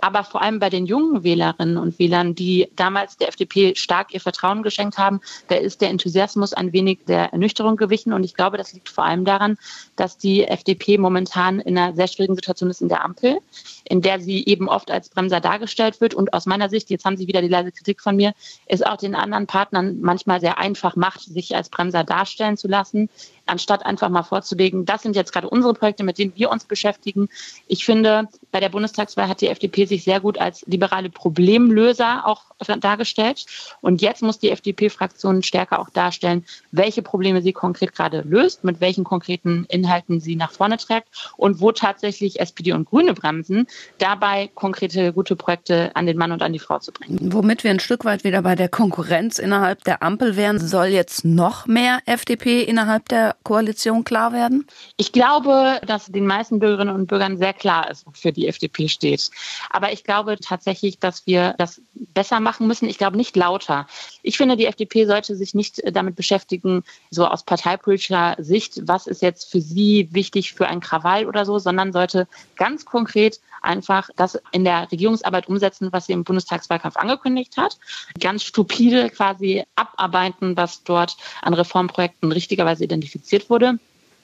Aber 0.00 0.22
vor 0.22 0.42
allem 0.42 0.60
bei 0.60 0.70
den 0.70 0.86
jungen 0.86 1.24
Wählerinnen 1.24 1.76
und 1.76 1.98
Wählern, 1.98 2.36
die 2.36 2.68
damals 2.76 3.15
der 3.20 3.28
FDP 3.28 3.74
stark 3.74 4.12
ihr 4.14 4.20
Vertrauen 4.20 4.62
geschenkt 4.62 4.98
haben, 4.98 5.20
da 5.48 5.56
ist 5.56 5.80
der 5.80 5.90
Enthusiasmus 5.90 6.52
ein 6.52 6.72
wenig 6.72 7.00
der 7.06 7.32
Ernüchterung 7.32 7.76
gewichen. 7.76 8.12
Und 8.12 8.24
ich 8.24 8.34
glaube, 8.34 8.56
das 8.58 8.72
liegt 8.72 8.88
vor 8.88 9.04
allem 9.04 9.24
daran, 9.24 9.58
dass 9.96 10.18
die 10.18 10.44
FDP 10.44 10.98
momentan 10.98 11.60
in 11.60 11.76
einer 11.76 11.94
sehr 11.94 12.08
schwierigen 12.08 12.34
Situation 12.34 12.70
ist 12.70 12.80
in 12.80 12.88
der 12.88 13.04
Ampel, 13.04 13.38
in 13.84 14.02
der 14.02 14.20
sie 14.20 14.44
eben 14.44 14.68
oft 14.68 14.90
als 14.90 15.08
Bremser 15.08 15.40
dargestellt 15.40 16.00
wird. 16.00 16.14
Und 16.14 16.32
aus 16.32 16.46
meiner 16.46 16.68
Sicht, 16.68 16.90
jetzt 16.90 17.04
haben 17.04 17.16
Sie 17.16 17.26
wieder 17.26 17.42
die 17.42 17.48
leise 17.48 17.72
Kritik 17.72 18.00
von 18.00 18.16
mir, 18.16 18.32
ist 18.66 18.86
auch 18.86 18.96
den 18.96 19.14
anderen 19.14 19.46
Partnern 19.46 20.00
manchmal 20.00 20.40
sehr 20.40 20.58
einfach 20.58 20.96
macht, 20.96 21.20
sich 21.22 21.54
als 21.56 21.68
Bremser 21.68 22.04
darstellen 22.04 22.56
zu 22.56 22.68
lassen, 22.68 23.08
anstatt 23.46 23.86
einfach 23.86 24.08
mal 24.08 24.22
vorzulegen, 24.22 24.84
das 24.84 25.02
sind 25.02 25.16
jetzt 25.16 25.32
gerade 25.32 25.48
unsere 25.48 25.74
Projekte, 25.74 26.04
mit 26.04 26.18
denen 26.18 26.32
wir 26.36 26.50
uns 26.50 26.64
beschäftigen. 26.64 27.28
Ich 27.66 27.84
finde, 27.84 28.28
bei 28.52 28.60
der 28.60 28.68
Bundestagswahl 28.68 29.28
hat 29.28 29.40
die 29.40 29.48
FDP 29.48 29.86
sich 29.86 30.04
sehr 30.04 30.20
gut 30.20 30.38
als 30.38 30.64
liberale 30.66 31.10
Problemlöser 31.10 32.26
auch 32.26 32.42
dargestellt. 32.80 33.46
Und 33.80 34.00
jetzt 34.02 34.22
muss 34.22 34.38
die 34.38 34.50
FDP-Fraktion 34.50 35.42
stärker 35.42 35.78
auch 35.78 35.90
darstellen, 35.90 36.44
welche 36.72 37.02
Probleme 37.02 37.42
sie 37.42 37.52
konkret 37.52 37.94
gerade 37.94 38.22
löst, 38.22 38.64
mit 38.64 38.80
welchen 38.80 39.04
konkreten 39.04 39.66
Inhalten 39.68 40.20
sie 40.20 40.36
nach 40.36 40.52
vorne 40.52 40.76
trägt 40.78 41.08
und 41.36 41.60
wo 41.60 41.72
tatsächlich 41.72 42.40
SPD 42.40 42.72
und 42.72 42.86
Grüne 42.86 43.14
bremsen, 43.14 43.66
dabei 43.98 44.50
konkrete 44.54 45.12
gute 45.12 45.36
Projekte 45.36 45.94
an 45.94 46.06
den 46.06 46.16
Mann 46.16 46.32
und 46.32 46.42
an 46.42 46.52
die 46.52 46.58
Frau 46.58 46.78
zu 46.78 46.92
bringen. 46.92 47.18
Womit 47.32 47.64
wir 47.64 47.70
ein 47.70 47.80
Stück 47.80 48.04
weit 48.04 48.24
wieder 48.24 48.42
bei 48.42 48.54
der 48.54 48.68
Konkurrenz 48.68 49.38
innerhalb 49.38 49.84
der 49.84 50.02
Ampel 50.02 50.36
wären, 50.36 50.58
soll 50.58 50.86
jetzt 50.86 51.24
noch 51.24 51.66
mehr 51.66 52.00
FDP 52.06 52.62
innerhalb 52.62 53.08
der 53.08 53.35
Koalition 53.42 54.04
klar 54.04 54.32
werden? 54.32 54.66
Ich 54.96 55.12
glaube, 55.12 55.80
dass 55.86 56.06
den 56.06 56.26
meisten 56.26 56.58
Bürgerinnen 56.58 56.94
und 56.94 57.06
Bürgern 57.06 57.38
sehr 57.38 57.52
klar 57.52 57.90
ist, 57.90 58.06
wofür 58.06 58.32
die 58.32 58.48
FDP 58.48 58.88
steht. 58.88 59.30
Aber 59.70 59.92
ich 59.92 60.04
glaube 60.04 60.38
tatsächlich, 60.38 60.98
dass 60.98 61.26
wir 61.26 61.54
das 61.58 61.80
besser 61.94 62.40
machen 62.40 62.66
müssen. 62.66 62.88
Ich 62.88 62.98
glaube 62.98 63.16
nicht 63.16 63.36
lauter. 63.36 63.86
Ich 64.22 64.36
finde, 64.36 64.56
die 64.56 64.66
FDP 64.66 65.06
sollte 65.06 65.36
sich 65.36 65.54
nicht 65.54 65.82
damit 65.92 66.16
beschäftigen, 66.16 66.82
so 67.10 67.26
aus 67.26 67.44
parteipolitischer 67.44 68.36
Sicht, 68.38 68.80
was 68.86 69.06
ist 69.06 69.22
jetzt 69.22 69.50
für 69.50 69.60
sie 69.60 70.08
wichtig 70.12 70.54
für 70.54 70.66
ein 70.66 70.80
Krawall 70.80 71.26
oder 71.26 71.44
so, 71.44 71.58
sondern 71.58 71.92
sollte 71.92 72.26
ganz 72.56 72.84
konkret 72.84 73.40
einfach 73.66 74.08
das 74.16 74.38
in 74.52 74.64
der 74.64 74.90
Regierungsarbeit 74.90 75.48
umsetzen, 75.48 75.88
was 75.92 76.06
sie 76.06 76.12
im 76.12 76.24
Bundestagswahlkampf 76.24 76.96
angekündigt 76.96 77.56
hat. 77.56 77.78
Ganz 78.18 78.42
stupide 78.44 79.10
quasi 79.10 79.64
abarbeiten, 79.74 80.56
was 80.56 80.82
dort 80.84 81.16
an 81.42 81.54
Reformprojekten 81.54 82.32
richtigerweise 82.32 82.84
identifiziert 82.84 83.50
wurde. 83.50 83.78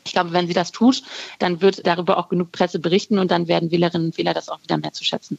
Ich 0.04 0.12
glaube, 0.12 0.32
wenn 0.32 0.46
sie 0.48 0.52
das 0.52 0.72
tut, 0.72 1.02
dann 1.38 1.60
wird 1.60 1.86
darüber 1.86 2.18
auch 2.18 2.28
genug 2.28 2.50
Presse 2.50 2.78
berichten 2.78 3.18
und 3.18 3.30
dann 3.30 3.46
werden 3.46 3.70
Wählerinnen 3.70 4.08
und 4.08 4.18
Wähler 4.18 4.34
das 4.34 4.48
auch 4.48 4.60
wieder 4.62 4.76
mehr 4.76 4.92
zu 4.92 5.04
schätzen. 5.04 5.38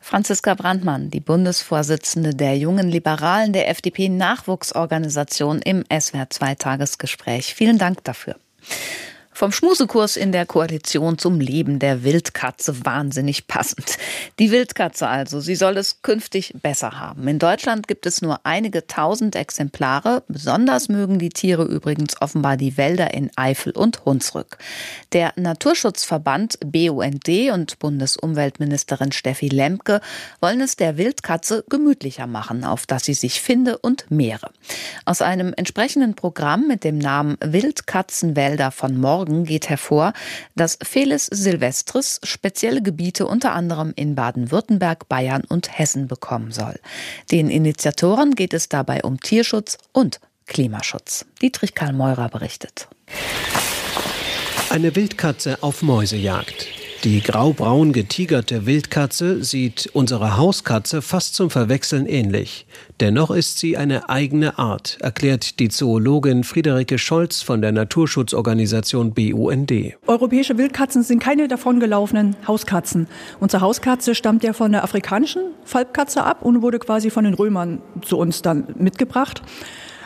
Franziska 0.00 0.54
Brandmann, 0.54 1.10
die 1.10 1.20
Bundesvorsitzende 1.20 2.34
der 2.34 2.56
jungen 2.56 2.88
Liberalen 2.88 3.52
der 3.52 3.68
FDP 3.68 4.08
Nachwuchsorganisation 4.08 5.60
im 5.60 5.84
SWR 5.90 6.30
2 6.30 6.54
Tagesgespräch. 6.54 7.54
Vielen 7.54 7.78
Dank 7.78 8.04
dafür. 8.04 8.36
Vom 9.36 9.50
Schmusekurs 9.50 10.16
in 10.16 10.30
der 10.30 10.46
Koalition 10.46 11.18
zum 11.18 11.40
Leben 11.40 11.80
der 11.80 12.04
Wildkatze 12.04 12.84
wahnsinnig 12.84 13.48
passend. 13.48 13.98
Die 14.38 14.52
Wildkatze 14.52 15.08
also, 15.08 15.40
sie 15.40 15.56
soll 15.56 15.76
es 15.76 16.02
künftig 16.02 16.54
besser 16.62 17.00
haben. 17.00 17.26
In 17.26 17.40
Deutschland 17.40 17.88
gibt 17.88 18.06
es 18.06 18.22
nur 18.22 18.38
einige 18.44 18.86
tausend 18.86 19.34
Exemplare. 19.34 20.22
Besonders 20.28 20.88
mögen 20.88 21.18
die 21.18 21.30
Tiere 21.30 21.64
übrigens 21.64 22.22
offenbar 22.22 22.56
die 22.56 22.76
Wälder 22.76 23.12
in 23.12 23.28
Eifel 23.34 23.72
und 23.72 24.04
Hunsrück. 24.04 24.56
Der 25.12 25.32
Naturschutzverband 25.34 26.60
BUND 26.64 27.28
und 27.52 27.80
Bundesumweltministerin 27.80 29.10
Steffi 29.10 29.48
Lemke 29.48 30.00
wollen 30.40 30.60
es 30.60 30.76
der 30.76 30.96
Wildkatze 30.96 31.64
gemütlicher 31.68 32.28
machen, 32.28 32.62
auf 32.62 32.86
dass 32.86 33.04
sie 33.04 33.14
sich 33.14 33.40
finde 33.40 33.78
und 33.78 34.08
mehre. 34.10 34.52
Aus 35.06 35.22
einem 35.22 35.52
entsprechenden 35.56 36.14
Programm 36.14 36.68
mit 36.68 36.84
dem 36.84 36.98
Namen 36.98 37.36
Wildkatzenwälder 37.40 38.70
von 38.70 38.96
morgen 38.96 39.23
Morgen 39.24 39.44
geht 39.44 39.68
hervor, 39.70 40.12
dass 40.54 40.78
Felis 40.82 41.26
Silvestris 41.26 42.20
spezielle 42.22 42.82
Gebiete 42.82 43.26
unter 43.26 43.52
anderem 43.52 43.92
in 43.96 44.14
Baden-Württemberg, 44.14 45.08
Bayern 45.08 45.44
und 45.48 45.78
Hessen 45.78 46.08
bekommen 46.08 46.52
soll. 46.52 46.78
Den 47.30 47.48
Initiatoren 47.48 48.34
geht 48.34 48.52
es 48.52 48.68
dabei 48.68 49.02
um 49.02 49.18
Tierschutz 49.18 49.78
und 49.92 50.20
Klimaschutz. 50.46 51.24
Dietrich 51.40 51.74
Karl 51.74 51.94
Meurer 51.94 52.28
berichtet. 52.28 52.88
Eine 54.68 54.94
Wildkatze 54.94 55.62
auf 55.62 55.82
Mäusejagd. 55.82 56.83
Die 57.04 57.20
graubraun 57.20 57.92
getigerte 57.92 58.64
Wildkatze 58.64 59.44
sieht 59.44 59.90
unserer 59.92 60.38
Hauskatze 60.38 61.02
fast 61.02 61.34
zum 61.34 61.50
Verwechseln 61.50 62.06
ähnlich. 62.06 62.66
Dennoch 62.98 63.30
ist 63.30 63.58
sie 63.58 63.76
eine 63.76 64.08
eigene 64.08 64.58
Art, 64.58 64.96
erklärt 65.02 65.58
die 65.58 65.68
Zoologin 65.68 66.44
Friederike 66.44 66.96
Scholz 66.96 67.42
von 67.42 67.60
der 67.60 67.72
Naturschutzorganisation 67.72 69.12
BUND. 69.12 69.70
Europäische 70.06 70.56
Wildkatzen 70.56 71.02
sind 71.02 71.18
keine 71.18 71.46
davongelaufenen 71.46 72.36
Hauskatzen. 72.48 73.06
Unsere 73.38 73.60
Hauskatze 73.60 74.14
stammt 74.14 74.42
ja 74.42 74.54
von 74.54 74.72
der 74.72 74.82
afrikanischen 74.82 75.42
Falbkatze 75.66 76.24
ab 76.24 76.40
und 76.40 76.62
wurde 76.62 76.78
quasi 76.78 77.10
von 77.10 77.24
den 77.24 77.34
Römern 77.34 77.82
zu 78.00 78.16
uns 78.16 78.40
dann 78.40 78.68
mitgebracht. 78.78 79.42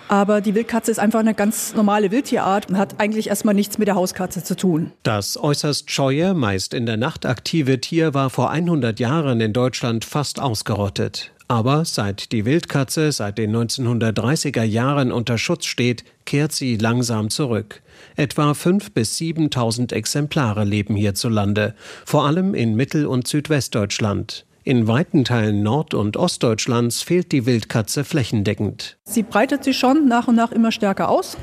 Aber 0.09 0.41
die 0.41 0.55
Wildkatze 0.55 0.91
ist 0.91 0.99
einfach 0.99 1.21
eine 1.21 1.35
ganz 1.35 1.75
normale 1.75 2.11
Wildtierart 2.11 2.71
und 2.71 2.79
hat 2.79 2.99
eigentlich 2.99 3.29
erstmal 3.29 3.55
nichts 3.55 3.79
mit 3.79 3.89
der 3.89 3.95
Hauskatze 3.95 4.43
zu 4.43 4.57
tun. 4.57 4.93
Das 5.03 5.37
äußerst 5.37 5.91
scheue, 5.91 6.35
meist 6.35 6.73
in 6.73 6.87
der 6.87 6.97
Nacht 6.97 7.27
aktive 7.27 7.81
Tier 7.81 8.15
war 8.15 8.31
vor 8.31 8.51
100 8.51 8.99
Jahren 8.99 9.41
in 9.41 9.53
Deutschland 9.53 10.05
fast 10.05 10.41
ausgerottet. 10.41 11.31
Aber 11.51 11.87
seit 11.87 12.33
die 12.33 12.45
Wildkatze 12.45 13.11
seit 13.11 13.39
den 13.39 13.57
1930er 13.57 14.65
Jahren 14.65 15.13
unter 15.13 15.39
Schutz 15.39 15.65
steht, 15.65 16.05
kehrt 16.27 16.53
sie 16.53 16.77
langsam 16.77 17.31
zurück. 17.31 17.81
Etwa 18.17 18.53
5.000 18.53 18.93
bis 18.93 19.17
7.000 19.17 19.95
Exemplare 19.95 20.65
leben 20.65 20.95
hierzulande, 20.95 21.75
vor 22.05 22.27
allem 22.27 22.55
in 22.55 22.75
Mittel- 22.75 23.07
und 23.07 23.27
Südwestdeutschland. 23.27 24.45
In 24.69 24.87
weiten 24.87 25.25
Teilen 25.25 25.63
Nord- 25.63 25.95
und 25.95 26.19
Ostdeutschlands 26.19 27.01
fehlt 27.01 27.33
die 27.33 27.47
Wildkatze 27.47 28.05
flächendeckend. 28.05 28.99
Sie 29.05 29.23
breitet 29.23 29.65
sich 29.65 29.79
schon 29.79 30.09
nach 30.09 30.29
und 30.29 30.35
nach 30.35 30.53
immer 30.53 30.73
stärker 30.73 31.09
aus, 31.09 31.39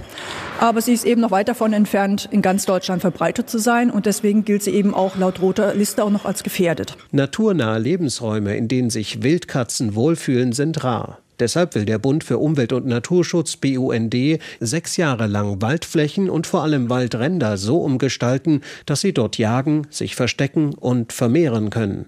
aber 0.59 0.79
sie 0.79 0.93
ist 0.93 1.07
eben 1.07 1.21
noch 1.21 1.31
weit 1.31 1.47
davon 1.47 1.73
entfernt, 1.73 2.29
in 2.29 2.43
ganz 2.43 2.67
Deutschland 2.67 3.01
verbreitet 3.01 3.49
zu 3.49 3.57
sein 3.57 3.89
und 3.89 4.05
deswegen 4.05 4.45
gilt 4.45 4.61
sie 4.61 4.75
eben 4.75 4.93
auch 4.93 5.17
laut 5.17 5.41
roter 5.41 5.73
Liste 5.73 6.03
auch 6.03 6.11
noch 6.11 6.25
als 6.25 6.43
gefährdet. 6.43 6.97
Naturnahe 7.09 7.79
Lebensräume, 7.79 8.55
in 8.55 8.67
denen 8.67 8.91
sich 8.91 9.23
Wildkatzen 9.23 9.95
wohlfühlen, 9.95 10.53
sind 10.53 10.83
rar. 10.83 11.17
Deshalb 11.39 11.75
will 11.75 11.85
der 11.85 11.99
Bund 11.99 12.23
für 12.23 12.37
Umwelt 12.37 12.73
und 12.73 12.85
Naturschutz 12.85 13.57
BUND 13.57 14.15
sechs 14.59 14.97
Jahre 14.97 15.27
lang 15.27 15.61
Waldflächen 15.61 16.29
und 16.29 16.47
vor 16.47 16.63
allem 16.63 16.89
Waldränder 16.89 17.57
so 17.57 17.77
umgestalten, 17.79 18.61
dass 18.85 19.01
sie 19.01 19.13
dort 19.13 19.37
jagen, 19.37 19.87
sich 19.89 20.15
verstecken 20.15 20.73
und 20.73 21.13
vermehren 21.13 21.69
können. 21.69 22.05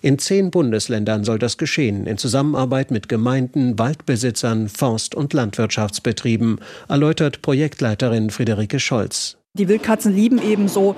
In 0.00 0.18
zehn 0.18 0.50
Bundesländern 0.50 1.24
soll 1.24 1.38
das 1.38 1.58
geschehen, 1.58 2.06
in 2.06 2.18
Zusammenarbeit 2.18 2.90
mit 2.90 3.08
Gemeinden, 3.08 3.78
Waldbesitzern, 3.78 4.68
Forst- 4.68 5.14
und 5.14 5.32
Landwirtschaftsbetrieben, 5.32 6.60
erläutert 6.88 7.42
Projektleiterin 7.42 8.30
Friederike 8.30 8.80
Scholz. 8.80 9.36
Die 9.54 9.68
Wildkatzen 9.68 10.14
lieben 10.14 10.40
eben 10.40 10.68
so 10.68 10.96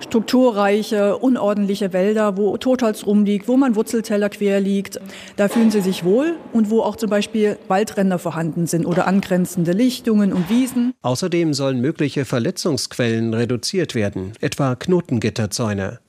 strukturreiche, 0.00 1.16
unordentliche 1.16 1.92
Wälder, 1.92 2.36
wo 2.36 2.56
Totholz 2.56 3.06
rumliegt, 3.06 3.48
wo 3.48 3.56
man 3.56 3.76
Wurzelteller 3.76 4.28
quer 4.28 4.60
liegt. 4.60 5.00
Da 5.36 5.48
fühlen 5.48 5.70
sie 5.70 5.80
sich 5.80 6.04
wohl 6.04 6.34
und 6.52 6.70
wo 6.70 6.82
auch 6.82 6.96
zum 6.96 7.10
Beispiel 7.10 7.58
Waldränder 7.68 8.18
vorhanden 8.18 8.66
sind 8.66 8.86
oder 8.86 9.06
angrenzende 9.06 9.72
Lichtungen 9.72 10.32
und 10.32 10.50
Wiesen. 10.50 10.94
Außerdem 11.02 11.54
sollen 11.54 11.80
mögliche 11.80 12.24
Verletzungsquellen 12.24 13.34
reduziert 13.34 13.94
werden, 13.94 14.32
etwa 14.40 14.74
Knotengitterzäune. 14.74 16.00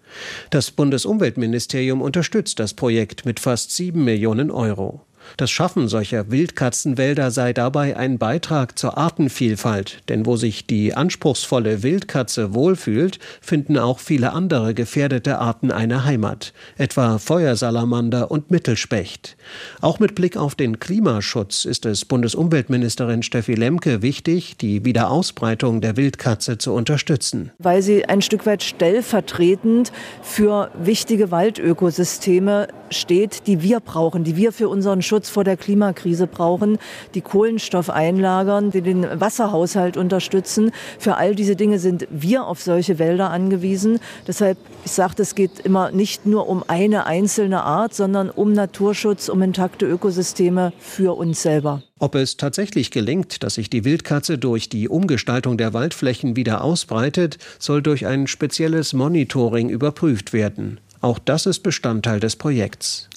Das 0.50 0.71
Bundesumweltministerium 0.71 2.02
unterstützt 2.02 2.60
das 2.60 2.73
Projekt 2.73 3.26
mit 3.26 3.39
fast 3.39 3.76
sieben 3.76 4.06
Millionen 4.06 4.52
Euro. 4.52 5.02
Das 5.36 5.52
Schaffen 5.52 5.88
solcher 5.88 6.32
Wildkatzenwälder 6.32 7.32
sei 7.32 7.52
dabei 7.52 7.98
ein 7.98 8.18
Beitrag 8.18 8.80
zur 8.80 8.98
Artenvielfalt, 8.98 10.04
denn 10.08 10.26
wo 10.26 10.38
sich 10.38 10.66
die 10.66 10.94
anspruchsvolle 10.94 11.84
Wildkatze 11.84 12.54
wohlfühlt, 12.54 13.20
finden 13.42 13.78
auch 13.78 14.00
viele 14.00 14.32
andere 14.32 14.74
gefährdete 14.74 15.40
Arten 15.40 15.72
eine 15.72 16.06
Heimat, 16.06 16.54
etwa 16.78 17.18
Feuersalamander 17.18 18.32
und 18.32 18.52
Mittelspecht. 18.52 19.36
Auch 19.82 20.00
mit 20.00 20.16
Blick 20.16 20.38
auf 20.38 20.56
den 20.56 20.80
Klimaschutz 20.80 21.66
ist 21.66 21.86
es 21.86 22.06
Bundesumweltministerin 22.06 23.24
Steffi 23.24 23.56
Lemke 23.56 24.02
wichtig, 24.02 24.58
die 24.58 24.86
Wiederausbreitung 24.86 25.82
der 25.82 25.98
Wildkatze 25.98 26.58
zu 26.58 26.74
unterstützen. 26.74 27.52
Weil 27.58 27.82
sie 27.82 28.06
ein 28.06 28.22
Stück 28.22 28.46
weit 28.46 28.63
stellvertretend 28.63 29.92
für 30.22 30.72
wichtige 30.80 31.32
Waldökosysteme 31.32 32.68
steht, 32.90 33.48
die 33.48 33.62
wir 33.62 33.80
brauchen, 33.80 34.24
die 34.24 34.36
wir 34.36 34.52
für 34.52 34.70
unseren 34.70 35.02
Schutz 35.02 35.16
vor 35.25 35.43
der 35.43 35.58
Klimakrise 35.58 36.27
brauchen, 36.27 36.77
die 37.15 37.21
Kohlenstoff 37.21 37.89
einlagern, 37.89 38.71
die 38.71 38.82
den 38.82 39.06
Wasserhaushalt 39.19 39.97
unterstützen. 39.97 40.71
Für 40.99 41.17
all 41.17 41.34
diese 41.34 41.56
Dinge 41.56 41.80
sind 41.80 42.08
wir 42.12 42.45
auf 42.45 42.62
solche 42.62 42.99
Wälder 42.99 43.32
angewiesen. 43.32 43.99
Deshalb, 44.27 44.58
ich 44.86 44.91
sagte, 44.91 45.23
es 45.23 45.34
geht 45.34 45.60
immer 45.63 45.91
nicht 45.91 46.25
nur 46.25 46.47
um 46.47 46.63
eine 46.67 47.06
einzelne 47.06 47.63
Art, 47.63 47.93
sondern 47.93 48.30
um 48.30 48.53
Naturschutz, 48.53 49.30
um 49.30 49.41
intakte 49.41 49.86
Ökosysteme 49.86 50.73
für 50.80 51.17
uns 51.17 51.41
selber. 51.41 51.82
Ob 51.99 52.13
es 52.13 52.38
tatsächlich 52.38 52.91
gelingt, 52.91 53.41
dass 53.41 53.56
sich 53.56 53.69
die 53.69 53.84
Wildkatze 53.84 54.38
durch 54.38 54.69
die 54.69 54.88
Umgestaltung 54.88 55.58
der 55.58 55.73
Waldflächen 55.73 56.36
wieder 56.36 56.63
ausbreitet, 56.63 57.39
soll 57.58 57.82
durch 57.82 58.06
ein 58.06 58.27
spezielles 58.27 58.93
Monitoring 58.93 59.69
überprüft 59.69 60.32
werden. 60.32 60.80
Auch 61.01 61.19
das 61.19 61.45
ist 61.45 61.62
Bestandteil 61.62 62.19
des 62.19 62.36
Projekts. 62.36 63.06